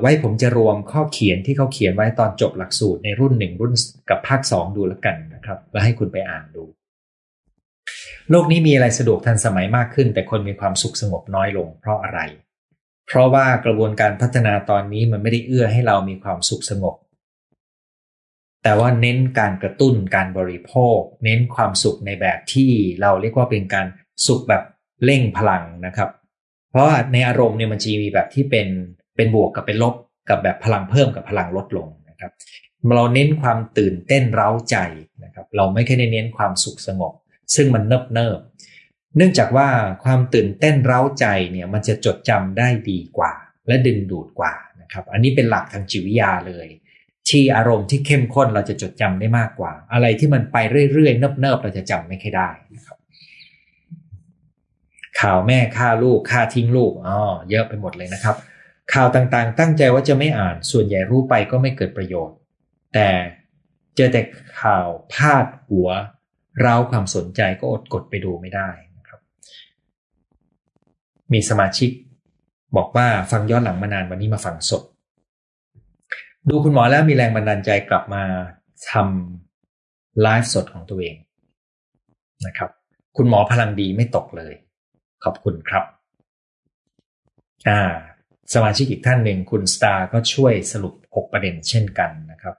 [0.00, 3.72] ไว้ผมจะรวมข้อเขียนที่เขาเขียนไว้ตอนจบหลักสูตรในรุ่นหนึ่งรุ่น
[4.10, 6.64] กับภาคสองดูแล้วกันนะครับ แล้วให้คุณไปอ่านดู
[8.30, 12.20] โลกนี้มีอะไรสะดวกทันสมัยมากขึ้น แต่คนมีความสุขสงบน้อยลง เพราะอะไร
[13.06, 16.94] เพราะว่ากระบวนการพัฒนาตอนนี้มันไม่ได้เอื้อให้เรามีความสุขสงบ
[18.62, 22.70] แต่ว่าเน้นการกระตุ้นการบริโภค เน้นความสุขในแบบที่
[23.00, 23.86] เราเรียกว่าเป็นการ
[24.26, 24.62] สุขแบบ
[25.04, 26.10] เร่งพลังนะครับ
[26.70, 28.68] เพราะในอารมณ์เนี่ยมันจะมีแบบที่เป็น
[29.16, 29.94] เป็นบวกกับเป็นลบ
[30.28, 32.32] กับแบบพลังเพิ่มกับพลังลดลงนะครับ
[32.96, 34.76] เราเน้นความตื่นเต้นเร้าใจ
[35.24, 37.14] นะครับ เราไม่แค่เน้นความสุขสงบ
[37.54, 38.38] ซึ่งมันเนิบเนิบ
[39.16, 39.68] เนื่องจากว่า
[40.04, 43.32] ความตื่นเต้นเร้าใจเนี่ยมันจะจดจำได้ดีกว่า
[43.66, 46.68] และดึงดูดกว่านะครับ อันนี้เป็นหลักทางจิตวิทยาเลย
[47.28, 50.56] ที่อารมณ์ที่เข้มข้นเราจะจดจำได้มากกว่า อะไรที่มันไป
[50.92, 52.98] เรื่อยๆเนิบๆเราจะจำไม่ค่อยได้นะครับ
[55.20, 57.18] ข่าวแม่ฆ่าลูกฆ่าทิ้งลูกอ๋อ
[57.50, 58.36] เยอะไปหมดเลยนะครับ
[58.92, 62.36] ข่าวต่างๆ ตั้งใจว่าจะไม่อ่านส่วนใหญ่รู้ไปก็ไม่เกิดประโยชน์
[62.94, 63.08] แต่
[63.96, 64.22] เจอแต่
[64.60, 65.88] ข่าวพาดหัว
[66.62, 68.68] เราความสนใจก็อดกดไปดูไม่ได้
[68.98, 69.20] นะครับ
[71.32, 71.90] มีสมาชิก
[72.76, 74.82] บอกว่าฟังย้อนหลังมานานวันนี้มาฟังสด
[76.48, 78.22] ดูคุณหมอแล้วมีแรงบันดาลใจกลับมา
[78.90, 81.16] ทำไลฟ์สดของตัวเอง
[82.46, 82.70] นะครับ
[83.16, 84.52] คุณหมอพลังดีไม่ตกเลย
[85.24, 85.84] ขอบคุณครับ
[87.68, 87.80] อ่า
[88.54, 92.54] สมาชิกอีกท่านหนึ่งคุณสตาร์ก็ช่วยสรุป 6 ประเด็นเช่นกันนะครับ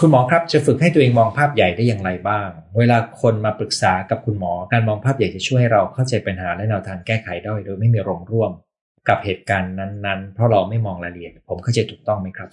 [0.00, 2.48] คุณหมอครับจะฝึกให้ตัวเองมองภาพใหญ่ได้อย่างไรบ้าง
[2.78, 8.50] เวลาคนมาปรึกษากับคุณหมอ การมองภาพใหญ่จะช่วยให้เราเข้าใจปัญหาและแนวทางแก้ไขได้โดยไม่มีรงร่วม
[9.08, 12.48] กับเหตุการณ์นั้น ๆ เพราะเราไม่มองรายละเอียด ผมเข้าใจถูกต้องไหมครับ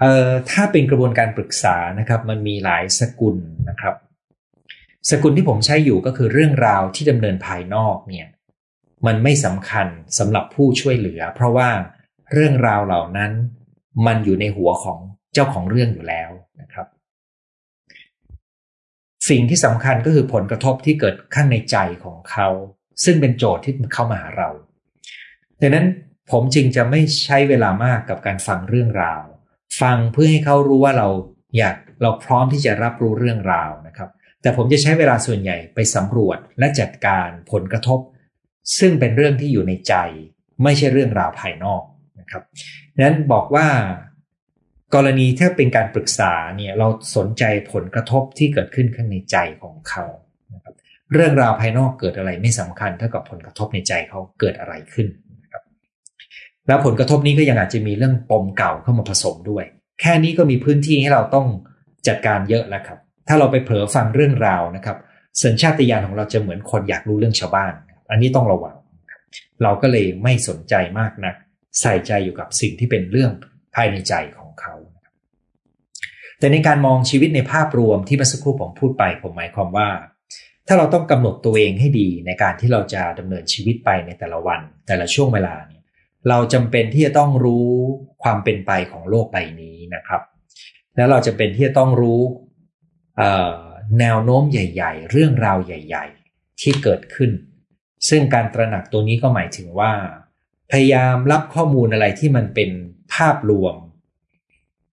[0.00, 3.36] เอ่อถ้าเป็นกระบวนการปรึกษานะครับ มันมีหลายสกุล
[3.68, 3.94] นะครับ
[5.10, 8.26] สกุลที่ผมใช้อยู่ก็คือเรื่องราวที่ดำเนินภายนอกเนี่ย
[9.06, 9.86] มันไม่สำคัญ
[10.18, 11.68] สำหรับผู้ช่วยเหลือ เพราะว่า
[12.32, 13.32] เรื่องราวเหล่านั้น
[14.06, 14.98] มันอยู่ในหัวของ
[15.36, 16.86] เจ้าของเรื่องอยู่แล้วนะครับ
[19.28, 22.48] สิ่งที่สำคัญก็คือผลกระทบที่เกิดข้างในใจของเขา
[23.04, 24.50] ซึ่งเป็นโจทย์ที่เข้ามาหาเรา
[25.60, 25.86] ดังนั้น
[26.30, 29.22] ผมจึงจะไม่ใช้เวลามากกับการฟังเรื่องราว
[29.80, 31.08] ฟังเพื่อให้เขารู้ว่าเรา
[31.58, 34.10] อยากเราพร้อมที่จะรับรู้เรื่องราวนะครับ
[34.42, 38.00] แต่ผมจะใช้เวลาส่วนใหญ่ไปสำรวจและจัดการผลกระทบ
[38.78, 39.94] ซึ่งเป็นเรื่องที่อยู่ในใจ
[40.62, 41.82] ไม่ใช่เรื่องราวภายนอก
[42.20, 42.42] นะครับ
[43.04, 43.66] นั้นบอกว่า
[44.94, 50.04] กรณีถ้าเป็นการปรึกษาเนี่ยเราสนใจผลกระทบที่เกิดขึ้นข้างในใจของเขา
[50.54, 50.74] นะครับ
[51.12, 55.08] เรื่องราวภายนอกเกิดอะไรไม่สำคัญเท่ากับผลกระทบในใจเขาเกิดอะไรขึ้น
[56.66, 59.64] แล้วผลกระทบนี้ก็ยังอาจจะมีเรื่องปมเก่าเข้ามาผสมด้วย
[60.00, 61.46] แค่นี้ก็มีพื้นที่ให้เราต้อง
[62.08, 64.96] จัดการเยอะแล้วครับ ถ้าเราไปเผลอฟังเรื่องราวนะครับ
[65.42, 67.72] สัญชาตญาณของเราจะเหมือนคนอยากรู้เรื่องชาวบ้าน
[68.10, 68.76] อันนี้ต้องระวัง
[69.62, 71.34] เราก็เลยไม่สนใจมากนัก
[71.80, 73.30] ใส่ใจอยู่กับสิ่งที่เป็นเรื่อง
[73.74, 74.45] ภายในใจของเขา
[76.38, 79.88] แต่ในการมองชีวิตในภาพรวมที่เมื่อสักครู่ผมพูดไปผมหมายความว่า
[80.66, 85.82] ถ้าเราต้องกำหนดตัวเองให้ดีในการที่เราจะดำเนินชีวิตไปในแต่ละวัน แต่ละช่วงเวลาเนี่ย
[86.28, 87.68] เราจำเป็นที่จะต้องรู้
[88.22, 90.22] ความเป็นไปของโลกใบนี้นะครับ
[90.96, 92.20] แล้วเราจะเป็นที่จะต้องรู้
[94.00, 97.30] แนวโน้มใหญ่ ๆ เรื่องราวใหญ่ ๆ ที่เกิดขึ้น
[98.08, 99.92] ซึ่งการตระหนักตัวนี้ก็หมายถึงว่า
[100.72, 102.70] พยายามรับข้อมูลอะไรที่มันเป็น
[103.14, 103.74] ภาพรวม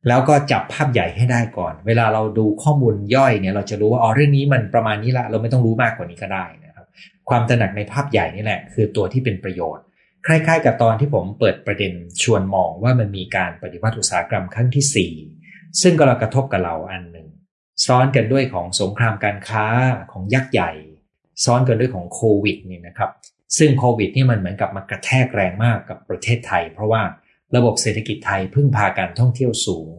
[0.07, 6.85] แล้วก็จับภาพใหญ่ให้ได้ก่อน เวลาเราดูข้อมูลย่อยเนี่ยเราจะรู้ว่าอ๋อเรื่องนี้มันประมาณนี้ละ เราไม่ต้องรู้มากกว่านี้ก็ได้นะครับ
[7.29, 9.83] ความตระหนักในภาพใหญ่นี่แหละ คือตัวที่เป็นประโยชน์
[10.27, 17.27] คล้ายๆ กับตอนที่ผมเปิดประเด็นชวนมองว่ามันมีการปฏิวัติอุตสาหกรรมครั้งที่ 4 ซึ่งก็กระทบกับเราอันหนึ่ง
[17.85, 19.65] ซ้อนกันด้วยของสงครามการค้า
[20.11, 20.71] ของยักษ์ใหญ่
[21.45, 23.11] ซ้อนกันด้วยของโควิดนี่นะครับ
[23.57, 27.01] ซึ่งโควิดนี่มันเหมือนกับมากระแทกแรงมากกับประเทศไทย เพราะว่า
[27.55, 29.89] ระบบเศรษฐกิจไทยพึ่งพาการท่องเที่ยวสูง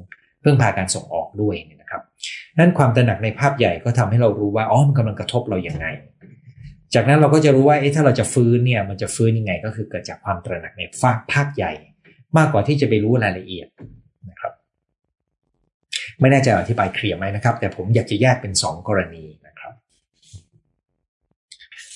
[0.44, 2.02] พึ่งพาการส่งออกด้วยนะครับ
[2.58, 5.86] นั่นความตระหนักในภาพใหญ่ก็ทำให้เรารู้ว่าอ๋อมันกำลังกระทบเราอย่างไง
[6.94, 11.72] จากนั้นเราก็จะรู้ว่าเอ๊ะถ้าเราจะฟื้นเนี่ยมันจะฟื้นยังไง ก็คือเกิดจากความตระหนักในภาคภาคใหญ่
[12.38, 13.68] มากกว่าที่จะไปรู้รายละเอียด
[14.30, 14.52] นะครับ
[16.20, 19.72] ไม่แน่ใจอธิบายเคลียร์ไหมนะครับ แต่ผมอยากจะแยกเป็น 2 กรณีนะครับ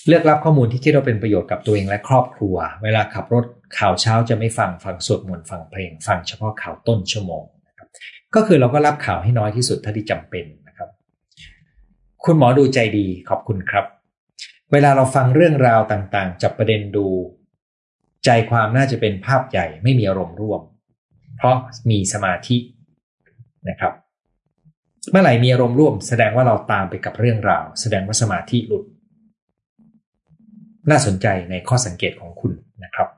[0.08, 3.44] เลือกรับข้อมูลที่คิดว่าเป็นประโยชน์กับตัวเองและครอบครัว เวลาขับรถ
[3.76, 7.88] ข่าวเช้าจะไม่ฟังฟังสวดมนต์ฟังเพลง ฟังเฉพาะข่าวต้นชั่วโมงนะครับ
[8.34, 10.88] ก็คือเราก็รับข่าวให้น้อยที่สุดเท่าที่จำเป็นนะครับ
[12.24, 13.84] คุณหมอดูใจดีขอบคุณครับ
[14.72, 17.06] เวลาเราฟังเรื่องราวต่างๆ จับประเด็นดู
[18.24, 20.60] ใจความน่าจะเป็นภาพใหญ่ไม่มีอารมณ์ร่วม
[21.36, 21.56] เพราะ
[21.90, 22.56] มีสมาธิ
[23.68, 23.92] นะครับ
[25.10, 28.84] เมื่อไหร่มีอารมณ์ร่วม แสดงว่าเราตามไปกับเรื่องราว แสดงว่าสมาธิหลุด
[30.90, 32.52] น่าสนใจในข้อสังเกตของคุณ
[32.84, 33.08] นะครับ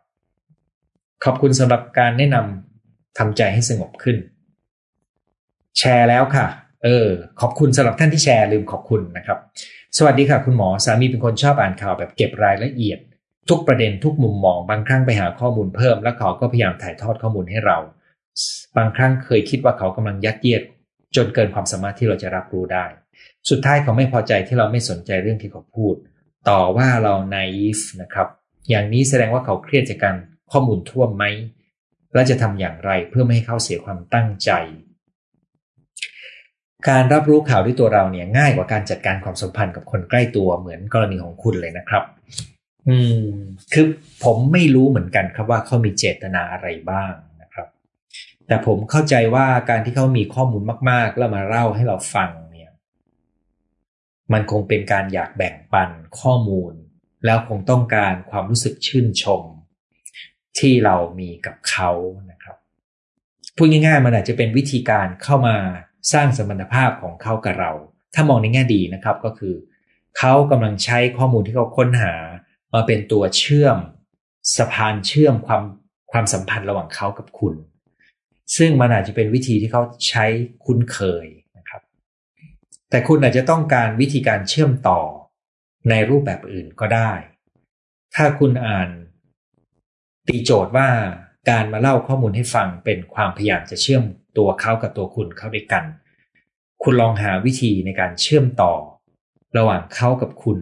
[1.24, 4.16] ขอบคุณสำหรับการแนะนำทำใจให้สงบขึ้น
[5.78, 6.46] แชร์แล้วค่ะ
[6.84, 7.06] เออ
[7.40, 9.38] ขอบคุณสำหรับท่านที่แชร์ลืมขอบคุณนะครับ
[9.96, 12.98] สวัสดีค่ะ คุณหมอสามีเป็นคนชอบอ่านข่าวแบบเก็บรายละเอียด
[13.50, 17.78] ทุกประเด็นทุกมุมมอง บางครั้งไปหาข้อมูลเพิ่ม แล้วเขาก็พยายามถ่ายทอดข้อมูลให้เรา
[18.76, 20.62] บางครั้งเคยคิดว่าเขากำลังยัดเยียด
[21.16, 22.84] จนเกินความสามารถที่เราจะรับรู้ได้
[23.50, 25.94] สุดท้ายเขาไม่พอใจที่เราไม่สนใจเรื่องที่เขาพูด
[26.48, 28.28] ต่อว่าเรา naive นะครับ
[28.70, 30.16] อย่างนี้แสดงว่าเขาเครียดจากการ
[30.52, 31.24] ข้อมูลท่วมไหม
[32.14, 34.50] และจะทำอย่างไรเพื่อไม่ให้เขาเสียความตั้งใจ
[36.88, 42.02] การรับรู้ข่าวด้วยตัวเราเนี่ยง่ายกว่าการจัดการความสัมพันธ์กับคนใกล้ตัวเหมือนกรณีของคุณเลยนะครับ
[42.88, 43.24] อืม
[43.72, 43.86] คือ
[44.24, 47.68] ผมไม่รู้เหมือนกันครับว่าเขามีเจตนาอะไรบ้างนะครับ
[48.46, 52.72] แต่ผมเข้าใจว่าการที่เขามีข้อมูลมาก ๆ แล้วมาเล่าให้เราฟังเนี่ย
[54.32, 56.72] มันคงเป็นการอยากแบ่งปันข้อมูล
[57.24, 59.42] แล้วคงต้องการความรู้สึกชื่นชม
[60.58, 61.90] ที่เรามีกับเขา
[62.30, 62.56] นะครับ
[63.56, 65.56] พูดง่ายๆมันอาจจะเป็นวิธีการเข้ามา
[66.12, 67.72] สร้างสมรรถภาพของเขากับเรา
[68.14, 69.54] ถ้ามองในแง่ดีนะครับก็คือ
[70.18, 72.14] เขากำลังใช้ข้อมูลที่เขาค้นหา
[72.74, 73.78] มาเป็นตัวเชื่อม
[74.56, 75.62] สะพานเชื่อมความ
[76.12, 77.54] ความสัมพันธ์ระหว่างเขากับคุณ
[78.56, 80.24] ซึ่งมันอาจจะเป็นวิธีที่เขาใช้
[80.64, 81.82] คุ้นเคยนะครับ
[82.90, 85.00] แต่คุณอาจจะต้องการวิธีการเชื่อมต่อ
[85.90, 87.12] ในรูปแบบอื่นก็ได้
[88.14, 88.88] ถ้าคุณอ่าน
[90.30, 90.88] ตีโจทย์ว่า
[91.50, 94.04] การมาเล่าข้อมูลให้ฟังเป็นความพยายามจะเชื่อม
[94.38, 95.84] ตัวเขากับตัวคุณเข้าด้วยกัน
[96.82, 98.72] คุณลองหาวิธีในการเชื่อมต่อ
[99.58, 100.58] ระหว่างเขากับคุณ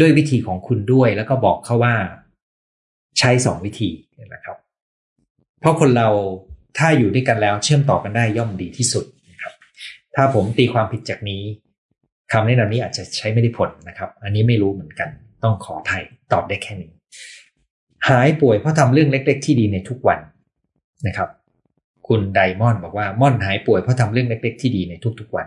[0.00, 1.94] ด้วยวิธีของคุณด้วยแล้วก็บอกเขาว่า
[3.18, 3.90] ใช้สองวิธี
[4.34, 4.56] นะครับ
[5.60, 6.08] เพราะคนเรา
[6.78, 9.52] ถ้าอยู่ด้วยกันแล้วเชื่อมต่อกันได้ย่อมดีที่สุดนะครับ
[10.14, 11.42] ถ้าผมตีความผิดจากนี้
[12.32, 15.08] คำแนะนำนี้อาจจะใช้ไม่ได้ผลนะครับ อันนี้ไม่รู้เหมือนกัน
[15.42, 16.02] ต้องขอไทย
[16.32, 16.90] ตอบได้แค่นี้
[18.08, 20.20] หายป่วยเพราะทำเรื่องเล็ก ๆ ที่ดีในทุกวัน
[21.06, 21.28] นะครับ
[22.08, 25.46] คุณไดมอนด์บอกว่าม่อนหายป่วยเพราะทำเรื่องเล็ก ๆ ที่ดีในทุกๆวัน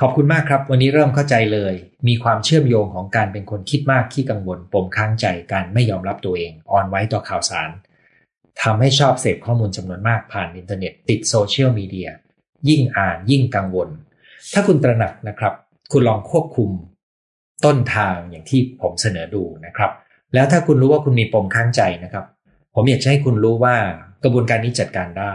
[0.00, 1.74] ขอบคุณมากครับ วันนี้เริ่มเข้าใจเลย
[2.08, 7.70] มีความเชื่อมโยงของการเป็นคนคิดมากขี้กังวลปมค้างใจการไม่ยอมรับตัวเองอ่อนไว้ต่อข่าวสาร
[8.62, 12.08] ทำให้ชอบเสพข้อมูลจำนวนมากผ่านอินเทอร์เน็ต ติดโซเชียลมีเดีย
[12.68, 13.88] ยิ่งอ่านยิ่งกังวล
[14.52, 15.54] ถ้าคุณตระหนักนะครับ
[15.92, 16.70] คุณลองควบคุม
[17.64, 19.90] ต้นทางอย่างที่ผมเสนอดูนะครับ
[20.34, 22.24] แล้วถ้าคุณรู้ว่าคุณมีปมค้างใจนะครับ
[22.74, 23.76] ผมอยากให้คุณรู้ว่า
[24.24, 25.34] กระบวนการนี้จัดการได้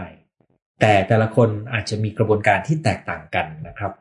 [0.80, 3.92] แต่แต่ละคนอาจจะมีกระบวนการที่แตกต่างกันนะครับ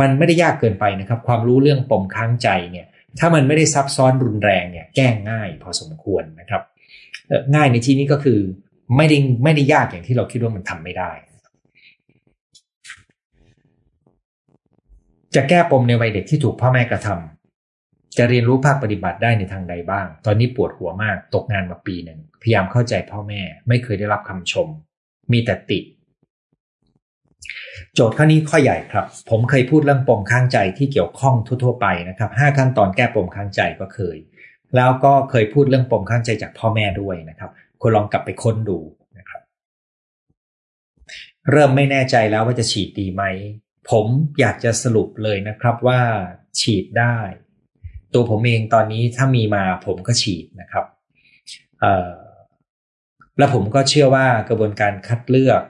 [0.00, 2.86] มันไม่ได้ยากเกินไปนะครับ ความรู้เรื่องปมค้างใจเนี่ย
[3.18, 6.62] ถ้ามันไม่ได้ซับซ้อนรุนแรงเนี่ย แก้ง่ายพอสมควรนะครับ
[7.54, 8.40] ง่ายในที่นี้ก็คือ
[8.96, 11.10] ไม่ได้ไม่ได้ยากอย่างที่เราคิดว่ามันทำไม่ได้
[15.34, 24.68] จะแก้ปมในวัยเด็กที่ถูกพ่อแม่กระทำจะเรียนรู้ภาคปฏิบัติได้ในทางใดบ้าง ตอนนี้ปวดหัวมากตกงานมาปีหนึ่งพยายามเข้าใจพ่อแม่ ไม่เคยได้รับคำชม
[25.32, 25.84] มีแต่ติด
[27.94, 34.16] โจทย์ข้อนี้ข้อใหญ่ครับ ผมเคยพูดเรื่องปมข้างใจที่เกี่ยวข้องทั่วๆไปนะครับห้าขั้นตอนแก้ปมข้างใจก็เคย
[34.76, 38.78] แล้วก็เคยพูดเรื่องปมข้างใจจากพ่อแม่ด้วยนะครับคุณลองกลับไปค้นดู
[39.18, 39.40] นะครับ
[41.50, 43.22] เริ่มไม่แน่ใจแล้วว่าจะฉีดดีไหม
[43.90, 44.06] ผม
[44.40, 46.00] อยากจะสรุปเลยนะครับว่า
[46.60, 47.18] ฉีดได้
[48.14, 50.86] ตัวผมเองตอนนี้ถ้ามีมาผมก็ฉีดนะครับ
[53.38, 55.62] แล้วผมก็เชื่อว่ากระบวนการคัดเลือก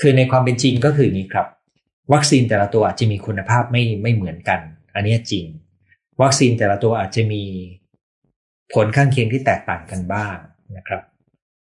[0.00, 1.46] คือในความเป็นจริงก็คืออย่างนี้ครับ
[2.12, 4.60] วัคซีนแต่ละตัวอาจจะมีคุณภาพไม่ไม่เหมือนกัน
[4.94, 5.46] อันนี้จริง
[6.22, 7.42] วัคซีนแต่ละตัวอาจจะมี
[8.74, 10.36] ผลข้างเคียงที่แตกต่างกันบ้าง
[10.76, 11.02] นะครับ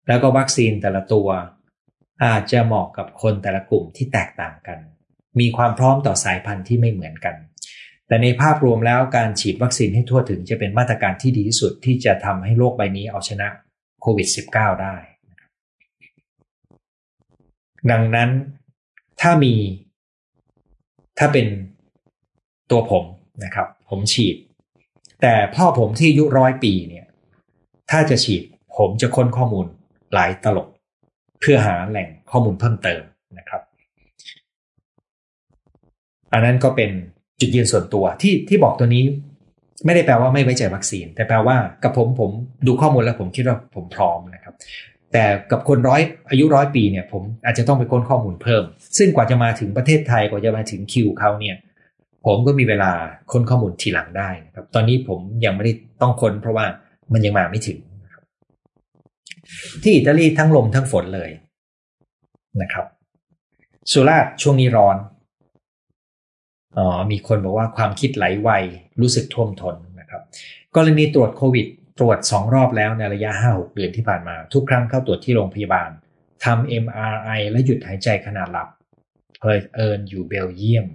[0.09, 1.28] แล้วก็วัคซีนแต่ละตัว
[2.24, 4.78] อาจจะเหมาะกับคนแต่ละกลุ่มที่แตกต่างกัน
[5.40, 7.35] มีความพร้อมต่อสายพันธุ์ที่ไม่เหมือนกัน
[8.07, 13.49] แต่ในภาพรวมแล้วการฉีดวัคซีนให้ทั่วถึงจะเป็นมาตรการที่ดีที่สุดที่จะทำให้โลกใบนี้เอาชนะ
[14.03, 14.97] โควิด -19 ได้
[17.90, 18.31] ดังนั้น
[19.21, 19.55] ถ้ามี
[21.18, 21.47] ถ้าเป็น
[22.71, 23.05] ตัวผม
[23.45, 24.37] นะครับ ผมฉีด
[25.23, 27.07] แต่พ่อผมที่อายุร้อยปีเนี่ย
[27.90, 28.42] ถ้าจะฉีด
[28.77, 29.66] ผมจะค้นข้อมูล
[30.12, 30.68] หลายตลบ
[31.40, 33.03] เพื่อหาแหล่งข้อมูลเพิ่มเติม
[33.38, 33.62] นะครับ
[36.33, 36.90] อันนั้นก็เป็น
[37.40, 39.05] จุดยืนส่วนตัวที่ที่บอกตัวนี้
[39.85, 42.31] ไม่ได้แปลว่าไม่ไว้ใจวัคซีน แต่แปลว่ากับผมผม
[42.66, 44.55] ดูข้อมูลแล้วผมคิดว่าผมพร้อมนะครับ
[45.12, 48.64] แต่กับคนร้อยอายุร้อยปีเนี่ยผมอาจจะต้องไปค้นข้อมูลเพิ่ม
[48.99, 51.57] ซึ่งกว่าจะมาถึงประเทศไทยกว่าจะมาถึงคิวเขาเนี่ย
[52.27, 52.92] ผมก็มีเวลา
[53.33, 56.66] ค้นข้อมูลทีหลังได้นะครับ ตอนนี้ผมยังไม่ได้ต้องค้นเพราะว่า
[57.12, 57.79] มันยังมาไม่ถึง
[59.83, 61.31] ที่อิตาลีทั้งลมทั้งฝนเลย
[62.62, 62.87] นะครับ
[63.92, 64.97] สุราษฎร์ช่วงนี้ร้อน
[66.79, 68.51] อ๋อมีคนบอกว่าความคิดไหลไว
[69.01, 70.23] รู้สึกท่วมทนนะครับ
[70.77, 71.67] กรณีตรวจโควิด
[72.01, 75.91] ตรวจสองรอบแล้วในระยะห้าหกเดือนที่ผ่านมา ทุกครั้งเข้าตรวจที่โรงพยาบาล
[76.45, 78.69] ทำ MRI และหยุดหายใจขณะหลับ
[79.41, 80.87] เพยเอิญอยู่เบลเยียม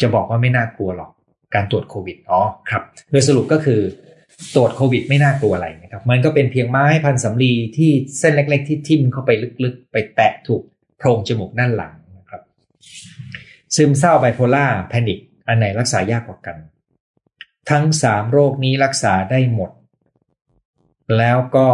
[0.00, 1.10] จะบอกว่าไม่น่ากลัวหรอก
[1.54, 2.40] การตรวจโควิดอ๋อ
[2.70, 3.80] ครับโดยสรุปก็คือ
[4.54, 9.30] ตรวจโควิดไม่น่ากลัวอะไรนะครับมันก็เป็นเพียงไม้พันสำลีที่เส้นเล็ก ๆ ที่ทิ่มเข้าไป
[9.64, 10.62] ลึกๆ ไปแตะถูก
[10.98, 12.42] โพรงจมูกด้านหลังนะครับ
[13.76, 15.18] ซึมเศร้าไบโพล่าแพนิค
[15.48, 16.56] อันไหนรักษายากกว่ากัน
[17.70, 19.70] ทั้งสามโรคนี้รักษาได้หมด
[21.18, 21.66] แล้วก็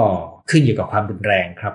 [0.51, 1.75] ขึ้นอยู่กับความรุนแรงครับ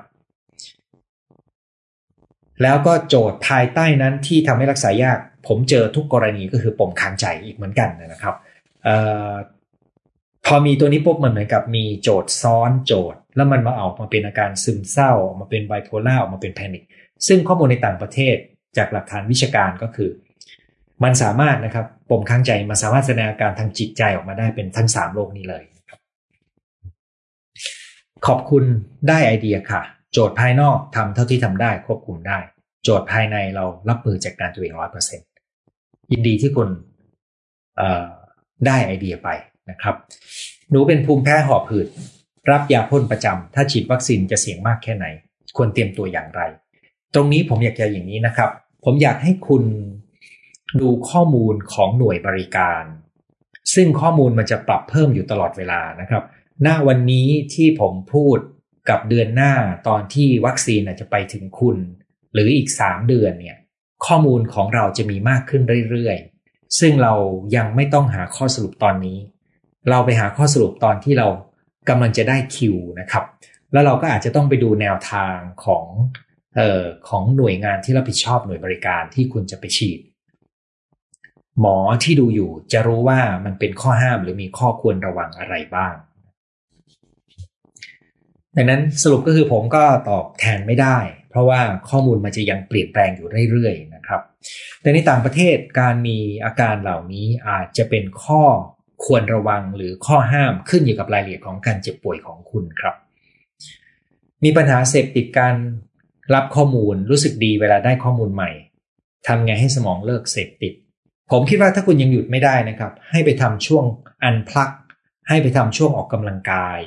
[2.64, 5.18] แล้วก็โจทย์ภายใต้นั้นที่ทำให้รักษายาก
[5.48, 8.36] ผมเจอทุกกรณีก็คือปมค้างใจอีกเหมือนกันนะครับ
[8.88, 8.90] อ
[9.32, 9.34] อ
[10.46, 16.84] พอมีตัวนี้ปุ๊บมันเหมือนกับมีโจทย์ซ้อนโจทย์ แล้วมันมาออกมาเป็นอาการซึมเศร้าออกมาเป็นไบโพล่าออกมาเป็นแพนิค
[17.28, 18.36] ซึ่งข้อมูลในต่างประเทศ
[18.78, 20.12] จากหลักฐานวิชาการก็คือ
[21.04, 25.64] มันสามารถนะครับปมค้างใจมันสามารถแสดงอาการทางจิตใจออกมาได้เป็นทั้งสามโรคนี้เลย
[28.28, 28.64] ขอบคุณ
[29.08, 29.82] ได้ไอเดียค่ะ
[30.14, 32.40] โจทย์ภายนอกทำเท่าที่ทำได้ควบคุมได้
[32.84, 35.28] โจทย์ภายในเรารับมือจัดการตัวเองร้อยเปอร์เซ็นต์
[36.12, 36.70] ยินดีที่คุณ
[38.66, 39.30] ได้ไอเดียไป
[39.70, 39.96] นะครับ
[40.72, 41.88] หนูเป็นภูมิแพ้หอบหืด
[42.52, 45.06] รับยาพ่นประจำถ้าฉีดวัคซีนจะเสี่ยงมากแค่ไหน
[45.58, 46.42] ควรเตรียมตัวอย่างไร
[47.14, 48.50] ตรงนี้ผมอยากจะอย่างนี้นะครับ
[48.86, 49.64] ผมอยากให้คุณ
[50.82, 52.84] ดูข้อมูลของหน่วยบริการ
[53.74, 56.24] ซึ่งข้อมูลมันจะปรับเพิ่มอยู่ตลอดเวลานะครับ
[56.62, 58.38] หน้าวันนี้ที่ผมพูด
[58.90, 59.54] กับเดือนหน้า
[59.88, 61.78] ตอนที่วัคซีนอาจจะไปถึงคุณ
[62.34, 63.58] หรืออีก 3 เดือนเนี่ย
[64.06, 67.14] ข้อมูลของเราจะมีมากขึ้นเรื่อยๆ ซึ่งเรา
[67.56, 69.18] ยังไม่ต้องหาข้อสรุปตอนนี้
[69.90, 71.28] เราไปหาข้อสรุปตอนที่เรา
[71.90, 73.24] กำลังจะได้คิวนะครับ
[73.72, 75.36] แล้วเราก็อาจจะต้องไปดูแนวทาง
[75.66, 75.86] ของ
[76.60, 80.00] อ่อของหน่วยงานที่รับผิดชอบหน่วยบริการที่คุณจะไปฉีด
[81.60, 85.96] หมอที่ดูอยู่จะรู้ว่ามันเป็นข้อห้ามหรือมีข้อควรระวังอะไรบ้าง
[88.56, 90.98] ดังนั้นสรุปก็คือผมก็ตอบแทนไม่ได้
[91.30, 94.22] เพราะว่าข้อมูลมันจะยังเปลี่ยนแปลงอยู่เรื่อยๆนะครับ
[94.82, 98.44] แต่ในต่างประเทศการมีอาการเหล่านี้อาจจะเป็นข้อ
[99.06, 102.96] ควรระวังหรือข้อห้ามขึ้นอยู่กับรายละเอียดของการเจ็บป่วยของคุณครับ
[104.44, 105.56] มีปัญหาเสพติดการ
[106.34, 108.52] รับข้อมูลรู้สึกดีเวลาได้ข้อมูลใหม่
[109.28, 110.74] ทำไงให้สมองเลิกเสพติด
[111.32, 113.84] ผมคิดว่าถ้าคุณยังหยุดไม่ได้นะครับ ให้ไปทำช่วง
[114.24, 114.72] อันพลัก
[115.30, 116.80] ให้ไปทำช่วงออกกำลังกาย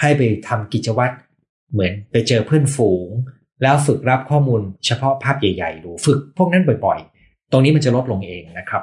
[0.00, 1.14] ให้ไปทำกิจวัตร
[1.72, 3.08] เหมือนไปเจอเพื่อนฝูง
[3.62, 8.82] แล้วฝึกรับข้อมูลเฉพาะภาพใหญ่ๆดูฝึกพวกนั้นบ่อยๆ ตรงนี้มันจะลดลงเองนะครับ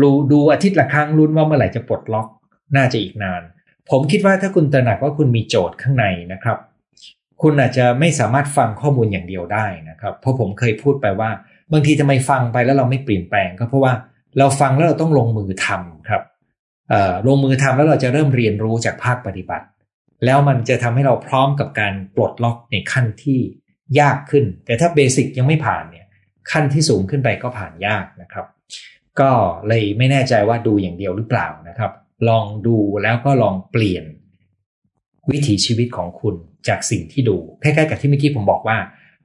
[0.00, 2.28] รูดูอาทิตย์ละครั้งลุ้นว่าเมื่อไหร่จะปลดล็อก
[2.76, 3.42] น่าจะอีกนาน
[3.90, 6.58] ผมคิดว่าถ้าคุณตระหนักว่าคุณมีโจทย์ข้างในนะครับ
[7.42, 11.30] คุณอาจจะไม่สามารถฟังข้อมูลอย่างเดียวได้นะครับ เพราะผมเคยพูดไปว่า
[11.72, 13.92] บางทีทำไมฟังไปแล้วเราไม่เปลี่ยนแปลง ก็เพราะว่า
[14.38, 16.22] เราฟังแล้วเราต้องลงมือทำครับ
[17.26, 19.66] ลงมือทำแล้วเราจะเริ่มเรียนรู้จากภาคปฏิบัติ
[20.24, 23.40] แล้วมันจะทำให้เราพร้อมกับการปลดล็อกในขั้นที่
[24.00, 26.06] ยากขึ้น แต่ถ้าเบสิกยังไม่ผ่านเนี่ย
[26.50, 28.46] ขั้นที่สูงขึ้นไปก็ผ่านยากนะครับ
[29.20, 29.30] ก็
[29.68, 31.92] เลยไม่แน่ใจว่าดูอย่างเดียวหรือเปล่านะครับ
[32.28, 34.04] ลองดูแล้วก็ลองเปลี่ยน
[35.30, 36.34] วิถีชีวิตของคุณ
[36.68, 38.78] จากสิ่งที่ดูคล้ายๆกับที่เมื่อกี้ผมบอกว่า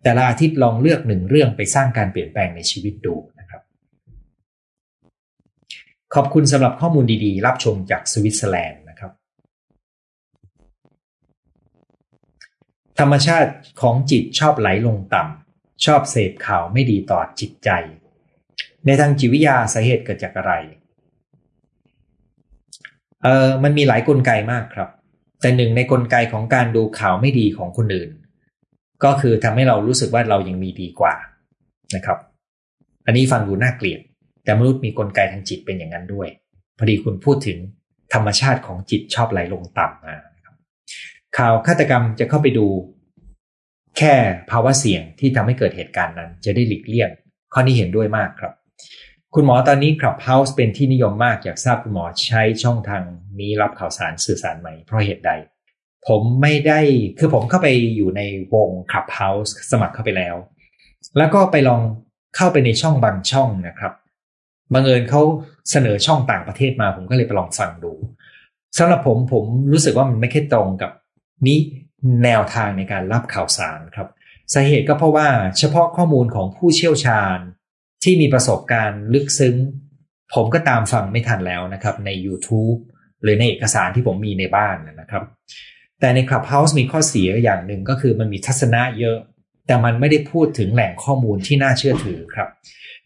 [0.04, 3.62] แต่ละอาทิตย์ลองเลือกหนึ่งเรื่องไปสร้างการเปลี่ยนแปลงในชีวิตดูนะครับ
[6.16, 9.12] ขอบคุณสำหรับข้อมูลดีๆ รับชมจากสวิตเซอร์แลนด์นะครับ
[13.00, 17.70] ธรรมชาติของจิตชอบไหลลงต่ำชอบเสพข่าวไม่ดีต่อจิตใจ
[18.86, 20.54] ในทางจิตวิทยาสาเหตุเกิดจากอะไร
[23.24, 24.90] เออมันมีหลายกลไกมากครับ
[25.42, 28.10] แต่หนึ่งในกลไกของการดูข่าวไม่ดีของคนอื่น
[29.04, 31.16] ก็คือทำให้เรารู้สึกว่าเรายังมีดีกว่า
[31.96, 32.18] นะครับ
[33.06, 34.02] อันนี้ฟังดูน่าเกลียด
[34.44, 36.28] แต่มนุษย์มีกลไกทางจิตเป็นอย่างนั้นด้วย
[36.78, 37.58] พอดีคุณพูดถึง
[38.14, 40.16] ธรรมชาติของจิตชอบไหลลงต่ำมา
[41.38, 42.68] ข่าวฆาตกรรมจะเข้าไปดู
[43.98, 44.14] แค่
[44.52, 47.10] ภาวะเสี่ยงที่ทำให้เกิดเหตุการณ์นั้น จะได้หลีกเลี่ยง
[47.54, 48.54] ข้อนี้เห็นด้วยมากครับ
[49.38, 53.04] คุณหมอตอนนี้ Clubhouse เป็นที่นิยมมากอยากทราบคุณหมอใช้ช่องทาง
[53.40, 55.32] นี้รับข่าวสารสื่อสารไหมเพราะเหตุใด
[56.08, 56.80] ผมไม่ได้
[57.20, 58.22] คือผมเข้าไปอยู่ใน
[58.54, 60.36] วง Clubhouse สมัครเข้าไปแล้ว
[61.18, 61.82] แล้วก็ไปลอง
[62.36, 63.94] เข้าไปในช่องบางช่องนะครับ
[64.74, 65.22] บังเอิญเขา
[65.72, 67.94] เสนอช่องต่างประเทศมา ผมก็เลยไปลองฟังดู
[68.78, 70.92] สำหรับผมผมรู้สึกว่ามันไม่ค่ตรงกับ
[71.48, 71.60] นี้
[72.24, 74.08] แนวทางในการรับข่าวสารครับ
[74.54, 75.28] สาเหตุก็เพราะว่า
[75.58, 77.40] เฉพาะข้อมูลของผู้เชี่ยวชาญ
[78.06, 79.56] ที่มีประสบการณ์ลึกซึ้ง
[80.34, 82.80] ผมก็ตามฟังไม่ทันแล้วนะครับ ใน YouTube
[83.24, 85.24] หรือในเอกสารที่ผมมีในบ้านนะครับ
[86.00, 89.18] แต่ใน Clubhouse มีข้อเสียอย่างหนึ่งก็คือมันมีทัศนะเยอะ
[89.68, 92.50] แต่มันไม่ได้พูดถึงแหล่งข้อมูลที่น่าเชื่อถือครับ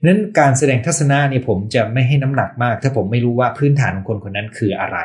[0.05, 4.97] นั้นการแสดงทัศนะเนี่ยผมจะไม่ให้น้ำหนักมาก ถ้าผมไม่รู้ว่าพื้นฐานของคนคนนั้นคืออะไร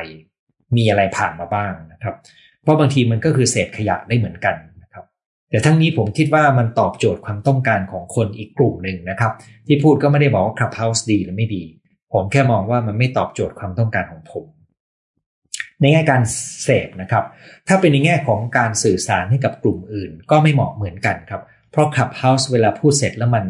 [0.77, 2.15] มีอะไรผ่านมาบ้างนะครับ
[2.63, 4.55] เพราะบางทีมันก็คือเศษขยะได้เหมือนกัน
[5.55, 9.31] แต่ทั้งนี้ผมคิดว่ามันตอบโจทย์ความต้องการของคนอีกกลุ่มหนึ่งนะครับ
[9.67, 11.63] ที่พูดก็ไม่ได้บอกว่า Clubhouse ดีหรือไม่ดี
[12.13, 14.45] ผมแค่มองว่ามันไม่ตอบโจทย์ความต้องการของผม
[15.81, 16.21] ในแง่การ
[16.63, 17.23] เสพนะครับ
[17.67, 21.41] ถ้าเป็นในแง่ของการสื่อสารให้กับกลุ่มอื่น ก็ไม่เหมาะเหมือนกันครับ
[21.71, 23.45] เพราะ Clubhouse เวลาพูดเสร็จแล้วมัน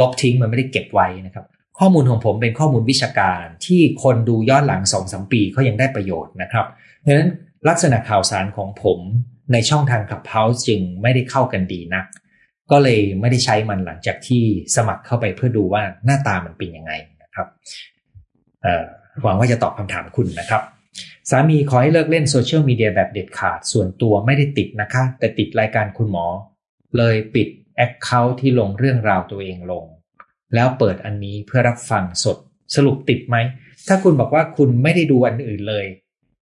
[0.00, 1.44] ลบทิ้งมันไม่ได้เก็บไว้นะครับ
[1.78, 6.66] ข้อมูลของผมเป็นข้อมูลวิชาการที่คนดูย้อนหลังสองสามปีเขายังได้ประโยชน์นะครับ
[7.04, 7.30] ดังนั้น
[7.68, 9.00] ลักษณะข่าวสารของผม
[9.52, 12.04] ในช่องทาง Clubhouse จึงไม่ได้เข้ากันดีนัก
[12.70, 14.42] ก็เลยไม่ได้ใช้มันหลังจากที่
[14.76, 16.92] สมัครเข้าไปเพื่อดูว่าหน้าตามันเป็นยังไง
[17.22, 17.46] นะครับ
[19.22, 20.62] หวังว่าจะตอบคำถามคุณนะครับ
[21.30, 26.26] สามีขอให้เลิกเล่นโซเชียลมีเดียแบบเด็ดขาดส่วนตัวไม่ได้ติดนะคะ แต่ติดรายการคุณหมอ
[26.96, 29.84] เลยปิดแอคเคาท์ที่ลงเรื่องราวตัวเองลง
[30.54, 32.36] แล้วเปิดอันนี้เพื่อรับฟังสด
[32.74, 33.36] สรุปติดไหม
[33.88, 35.86] ถ้าคุณบอกว่าคุณไม่ได้ดูอันอื่นเลย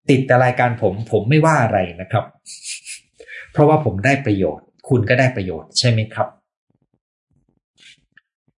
[0.09, 2.25] ติดแต่รายการผมผมไม่ว่าอะไรนะครับ
[3.53, 6.27] เพราะว่าผมได้ประโยชน์ คุณก็ได้ประโยชน์ใช่ไหมครับ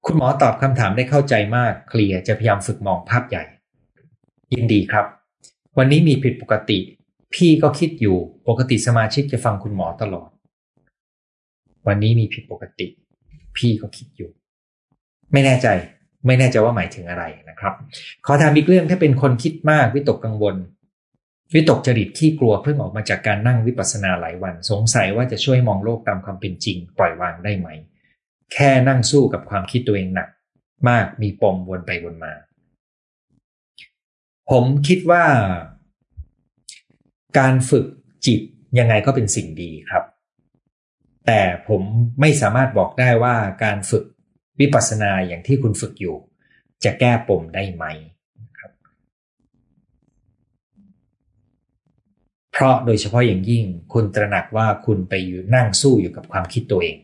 [0.05, 3.43] คุณหมอตอบคำถามได้เข้าใจมากเคลียร์จะพยายามฝึกมองภาพใหญ่
[4.53, 5.05] ยินดีครับ
[5.77, 6.79] วันนี้มีผิดปกติ
[7.35, 8.17] พี่ก็คิดอยู่
[8.47, 10.29] ปกติสมาชิกจะฟังคุณหมอตลอด
[11.87, 12.87] วันนี้มีผิดปกติ
[13.57, 14.29] พี่ก็คิดอยู่
[15.31, 15.67] ไม่แน่ใจ
[16.25, 17.73] ไม่แน่ใจว่าหมายถึงอะไรนะครับ
[18.25, 20.55] ขอถามอีกเรื่องถ้าเป็นคนคิดมากวิตกกังวล
[21.53, 27.67] วิตกจริตขี้กลัวเพิ่งออกมาจากการนั่งวิปัสสนาหลายวัน สงสัยว่าจะช่วยมองโลกตามความเป็นจริง ปล่อยวางได้ไหม
[28.53, 30.29] แค่นั่งสู้กับความคิดตัวเองหนัก
[30.89, 32.33] มากมีปมวนไปวนมา
[34.51, 35.25] ผมคิดว่า
[37.39, 37.85] การฝึก
[38.25, 38.41] จิต
[38.79, 40.03] ยังไงก็เป็นสิ่งดีครับ
[41.25, 41.81] แต่ผม
[42.21, 44.05] ไม่สามารถบอกได้ว่าการฝึก
[44.59, 46.17] วิปัสสนาอย่างที่คุณฝึกอยู่
[46.83, 47.85] จะแก้ปมได้ไหม
[48.59, 48.71] ครับ
[52.55, 56.97] เพราะโดยเฉพาะอย่างยิ่งคุณตระหนักว่าคุณไปอยู่นั่งสู้อยู่กับความคิดตัวเอง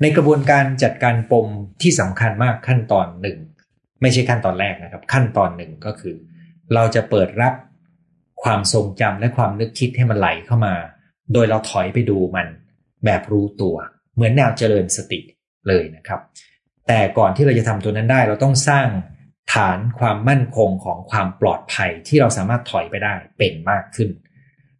[0.00, 1.46] ในกระบวนการจัดการปม
[1.82, 3.38] ที่สำคัญมากขั้นตอนหนึ่ง
[4.02, 6.16] ไม่ใช่ขั้นตอนแรกนะครับ ขั้นตอนหนึ่งก็คือ
[6.74, 7.54] เราจะเปิดรับ
[8.42, 10.74] ความทรงจำและความนึกคิดให้มันไหลเข้ามา
[11.32, 12.48] โดยเราถอยไปดูมัน
[13.04, 13.76] แบบรู้ตัว
[14.14, 15.20] เหมือนแนวเจริญสติ
[15.68, 16.20] เลยนะครับ
[16.88, 18.88] แต่ก่อนที่เราจะทำตัวนั้นได้ เราต้องสร้าง
[19.54, 24.10] ฐานความมั่นคงของความปลอดภัยที่เราสามารถถอยไปได้เป็นมากขึ้น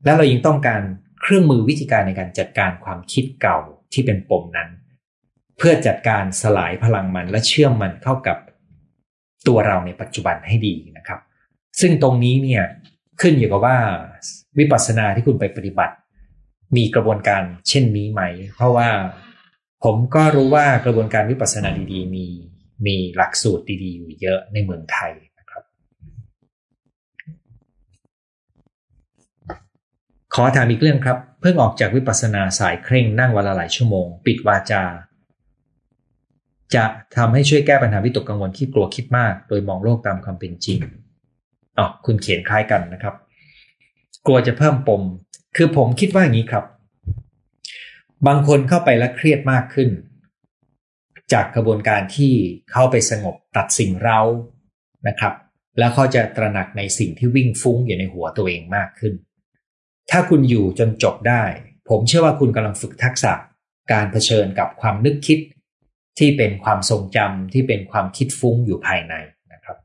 [0.05, 0.83] แล้วเรายังต้องการ
[1.21, 3.59] เครื่องมือวิธีการในการจัดการความคิดเก่า
[3.93, 4.71] ที่เป็นปมนั้น
[5.59, 8.39] เพื่อจัดการสลายพลังมันและเชื่อมมันเข้ากับ
[9.49, 11.21] ตัวเราในปัจจุบันให้ดีนะครับ
[11.81, 12.63] ซึ่งตรงนี้เนี่ย
[13.21, 13.77] ขึ้นอยู่กับว่า
[14.59, 15.95] วิปัสสนาที่คุณไปปฏิบัติ
[16.77, 18.23] มีกระบวนการเช่นนี้ไหม
[18.57, 18.89] เพราะว่า
[19.85, 22.27] ผมก็รู้ว่ากระบวนการวิปัสสนาดีๆ มี
[22.87, 25.63] มีหลักสูตรดีๆ อยู่เยอะในเมืองไทยนะครับ
[30.35, 34.85] ขอถามอีกเรื่องครับ เพิ่งออกจากวิปัสสนาสายเคร่งนั่งวันละหลายชั่วโมง ปิดวาจา
[36.75, 36.85] จะ
[37.17, 40.79] ทำให้ช่วยแก้ปัญหาวิตกกังวลที่กลัวคิดมาก โดยมองโลกตามความเป็นจริง
[41.79, 43.15] อ๋อคุณเขียนคล้ายกันนะครับ
[44.27, 45.03] กลัวจะเพิ่มปม
[45.57, 46.65] คือผมคิดว่าอย่างนี้ครับ
[48.27, 49.91] บางคนเข้าไปแล้วเครียดมากขึ้น
[51.33, 52.33] จากกระบวนการที่
[52.73, 54.21] เข้าไปสงบตัดสิ่งเรา
[55.09, 55.35] นะครับ
[55.79, 59.15] แล้วเขาจะตระหนักในสิ่งที่วิ่งฟุ้งอยู่ในหัวตัวเองมากขึ้น
[60.11, 61.45] ถ้าคุณอยู่จนจบได้
[61.89, 63.33] ผมเชื่อว่าคุณกำลังฝึกทักษะ
[63.93, 65.39] การเผชิญกับความนึกคิด
[66.19, 69.15] ที่เป็นความทรงจำที่เป็นความคิดฟุ้งอยู่ภายใน
[69.53, 69.77] นะครับ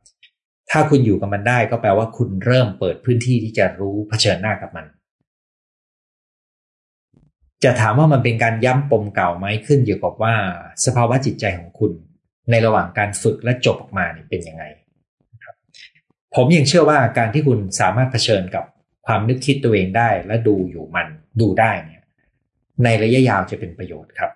[0.72, 4.86] ถ้าคุณอยู่กับมันได้ก็แปลว่าคุณเริ่มเปิดพื้นที่ที่จะรู้เผชิญหน้ากับมัน
[7.64, 10.36] จะถามว่ามันเป็นการย้ำปมเก่าไหมขึ้นอยู่กับว่า
[10.86, 11.92] สภาวะจิตใจของคุณ
[12.50, 14.64] ในระหว่างการฝึกและจบออกมาเป็นยังไง
[16.36, 18.66] ผมยังเชื่อว่าการที่คุณสามารถเผชิญกับ
[19.08, 21.08] ความนึกคิดตัวเองได้และดูอยู่มัน
[21.42, 22.04] ดูได้เนี่ย
[22.84, 24.32] ในระยะยาวจะเป็นประโยชน์ครับ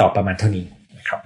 [0.00, 0.66] ต่อประมาณเท่านี้
[0.98, 1.20] นะครับ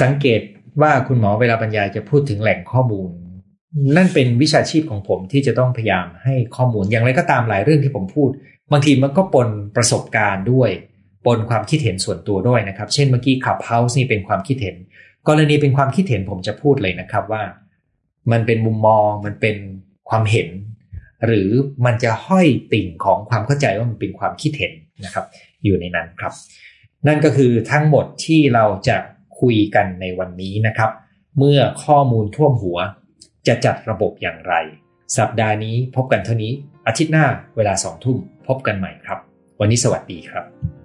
[0.00, 0.40] สังเกต
[0.82, 3.10] ว่าคุณหมอเวลาบรรยายจะพูดถึงแหล่งข้อมูล
[3.96, 8.30] นั่นเป็นวิชาชีพของผมที่จะต้องพยายามให้ข้อมูลอย่างไรก็ตามหลายเรื่องที่ผมพูด
[8.72, 10.70] บางทีมันก็ปนประสบการณ์ด้วย
[11.26, 14.76] ปนความคิดเห็นส่วนตัวด้วยนะครับ เช่นเมื่อกี้ขับเฮาส์นี่เป็นความคิดเห็น
[15.28, 17.42] กรณีเป็นความคิดเห็นผมจะพูดเลยนะครับว่า
[18.30, 19.56] มันเป็นมุมมองมันเป็น
[20.08, 20.48] ความเห็น
[21.26, 21.48] หรือ
[21.86, 24.72] มันจะห้อยติ่งของความเข้าใจว่ามันเป็นความคิดเห็น
[25.04, 25.26] นะครับ
[25.64, 26.32] อยู่ในนั้นครับ
[27.06, 28.96] นั่นก็คือทั้งหมดที่เราจะ
[29.40, 30.90] คุยกันในวันนี้นะครับ
[31.38, 32.78] เมื่อข้อมูลท่วมหัว
[33.46, 34.54] จะจัดระบบอย่างไร
[35.18, 36.52] สัปดาห์นี้พบกันเท่านี้
[36.86, 38.18] อาทิตย์หน้าเวลาสองทุ่ม
[38.48, 39.18] พบกันใหม่ครับ
[39.60, 40.81] วันนี้สวัสดีครับ